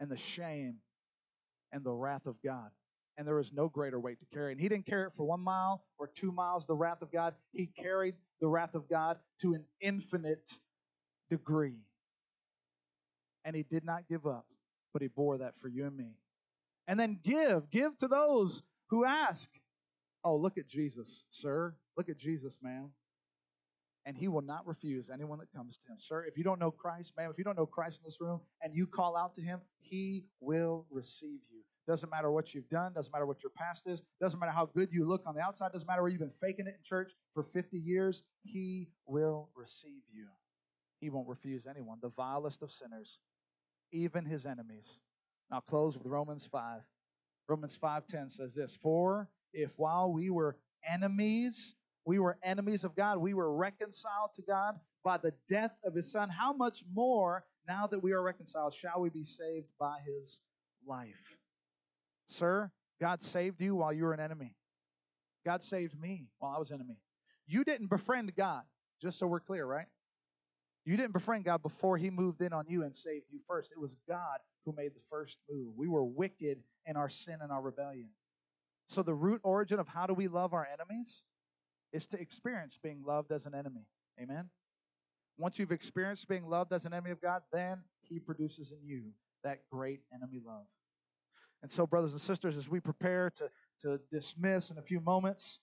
[0.00, 0.76] and the shame
[1.72, 2.70] and the wrath of God.
[3.18, 4.52] and there is no greater weight to carry.
[4.52, 7.34] And he didn't carry it for one mile or two miles, the wrath of God.
[7.52, 10.50] He carried the wrath of God to an infinite
[11.30, 11.76] degree.
[13.44, 14.46] And he did not give up,
[14.92, 16.16] but he bore that for you and me.
[16.88, 19.48] And then give, give to those who ask.
[20.24, 21.74] Oh, look at Jesus, sir.
[21.96, 22.90] Look at Jesus, ma'am.
[24.04, 25.98] And he will not refuse anyone that comes to him.
[25.98, 28.40] Sir, if you don't know Christ, ma'am, if you don't know Christ in this room
[28.60, 31.62] and you call out to him, he will receive you.
[31.86, 34.90] Doesn't matter what you've done, doesn't matter what your past is, doesn't matter how good
[34.92, 37.44] you look on the outside, doesn't matter where you've been faking it in church for
[37.52, 40.26] 50 years, he will receive you.
[41.00, 43.18] He won't refuse anyone, the vilest of sinners,
[43.90, 44.98] even his enemies.
[45.50, 46.82] Now I'll close with Romans 5.
[47.48, 51.74] Romans 5:10 says this, "For if while we were enemies,
[52.04, 56.10] we were enemies of God, we were reconciled to God by the death of his
[56.10, 60.40] son, how much more now that we are reconciled shall we be saved by his
[60.86, 61.38] life?"
[62.26, 64.56] Sir, God saved you while you were an enemy.
[65.44, 67.00] God saved me while I was enemy.
[67.46, 68.64] You didn't befriend God,
[69.00, 69.88] just so we're clear, right?
[70.84, 73.70] You didn't befriend God before he moved in on you and saved you first.
[73.70, 75.76] It was God who made the first move.
[75.76, 78.08] We were wicked in our sin and our rebellion.
[78.88, 81.22] So the root origin of how do we love our enemies
[81.92, 83.86] is to experience being loved as an enemy.
[84.20, 84.48] Amen.
[85.38, 89.02] Once you've experienced being loved as an enemy of God, then he produces in you
[89.44, 90.66] that great enemy love.
[91.62, 93.50] And so, brothers and sisters, as we prepare to,
[93.82, 95.60] to dismiss in a few moments,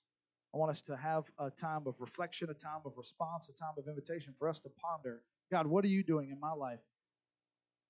[0.54, 3.74] I want us to have a time of reflection, a time of response, a time
[3.78, 5.22] of invitation for us to ponder
[5.52, 6.80] God, what are you doing in my life?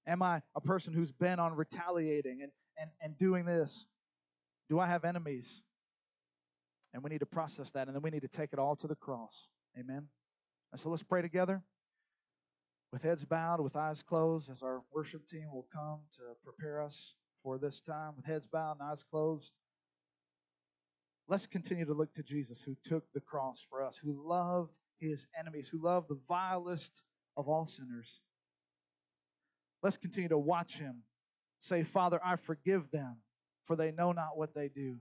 [0.08, 3.86] Am I a person who's been on retaliating and, and, and doing this?
[4.70, 5.48] Do I have enemies?
[6.94, 8.88] And we need to process that, and then we need to take it all to
[8.88, 9.48] the cross.
[9.78, 10.08] Amen.
[10.72, 11.62] And so let's pray together
[12.92, 17.14] with heads bowed, with eyes closed, as our worship team will come to prepare us
[17.44, 19.52] for this time with heads bowed and eyes closed.
[21.28, 25.28] Let's continue to look to Jesus who took the cross for us, who loved his
[25.40, 27.04] enemies, who loved the vilest
[27.38, 28.22] of all sinners.
[29.84, 31.04] Let's continue to watch him
[31.62, 33.18] say, Father, I forgive them,
[33.66, 34.98] for they know not what they do.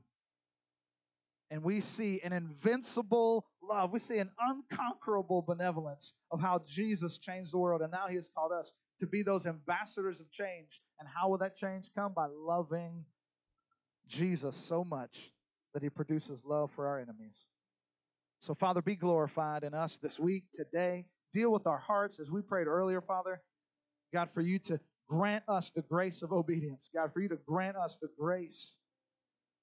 [1.51, 3.93] And we see an invincible love.
[3.93, 7.81] We see an unconquerable benevolence of how Jesus changed the world.
[7.81, 8.71] And now he has called us
[9.01, 10.83] to be those ambassadors of change.
[11.01, 12.13] And how will that change come?
[12.13, 13.05] By loving
[14.09, 15.33] Jesus so much
[15.73, 17.37] that he produces love for our enemies.
[18.41, 21.07] So, Father, be glorified in us this week, today.
[21.33, 23.41] Deal with our hearts as we prayed earlier, Father.
[24.13, 26.89] God, for you to grant us the grace of obedience.
[26.95, 28.77] God, for you to grant us the grace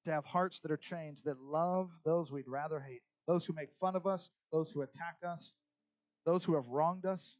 [0.06, 3.70] to have hearts that are changed, that love those we'd rather hate, those who make
[3.80, 5.52] fun of us, those who attack us,
[6.26, 7.38] those who have wronged us.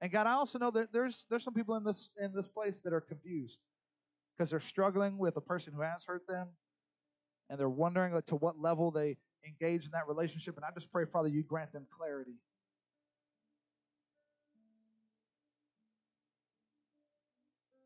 [0.00, 2.80] And God, I also know that there's there's some people in this in this place
[2.84, 3.58] that are confused
[4.36, 6.48] because they're struggling with a person who has hurt them,
[7.50, 9.16] and they're wondering like, to what level they
[9.46, 10.56] engage in that relationship.
[10.56, 12.36] And I just pray, Father, you grant them clarity.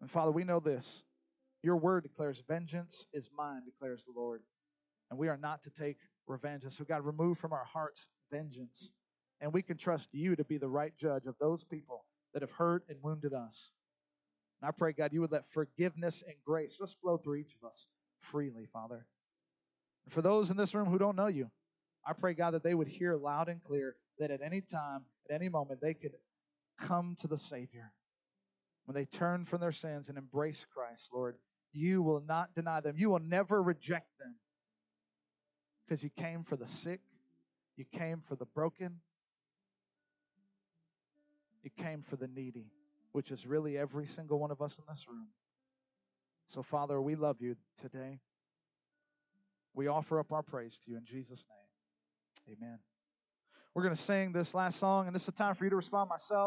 [0.01, 0.87] And Father, we know this.
[1.63, 4.43] Your word declares, Vengeance is mine, declares the Lord.
[5.11, 6.65] And we are not to take revenge.
[6.65, 8.91] And so, God, remove from our hearts vengeance
[9.43, 12.53] and we can trust you to be the right judge of those people that have
[12.53, 13.71] hurt and wounded us.
[14.61, 17.69] And I pray, God, you would let forgiveness and grace just flow through each of
[17.69, 17.87] us
[18.31, 19.05] freely, Father.
[20.05, 21.51] And for those in this room who don't know you,
[22.07, 25.35] I pray, God, that they would hear loud and clear that at any time, at
[25.35, 26.13] any moment, they could
[26.81, 27.93] come to the Savior.
[28.85, 31.37] When they turn from their sins and embrace Christ, Lord,
[31.73, 32.97] you will not deny them.
[32.97, 34.35] You will never reject them
[35.85, 37.01] because you came for the sick,
[37.77, 39.01] you came for the broken,
[41.63, 42.67] you came for the needy,
[43.13, 45.29] which is really every single one of us in this room.
[46.49, 48.21] So, Father, we love you today.
[49.75, 52.57] We offer up our praise to you in Jesus' name.
[52.57, 52.79] Amen.
[53.75, 55.77] We're going to sing this last song, and this is a time for you to
[55.77, 56.41] respond myself.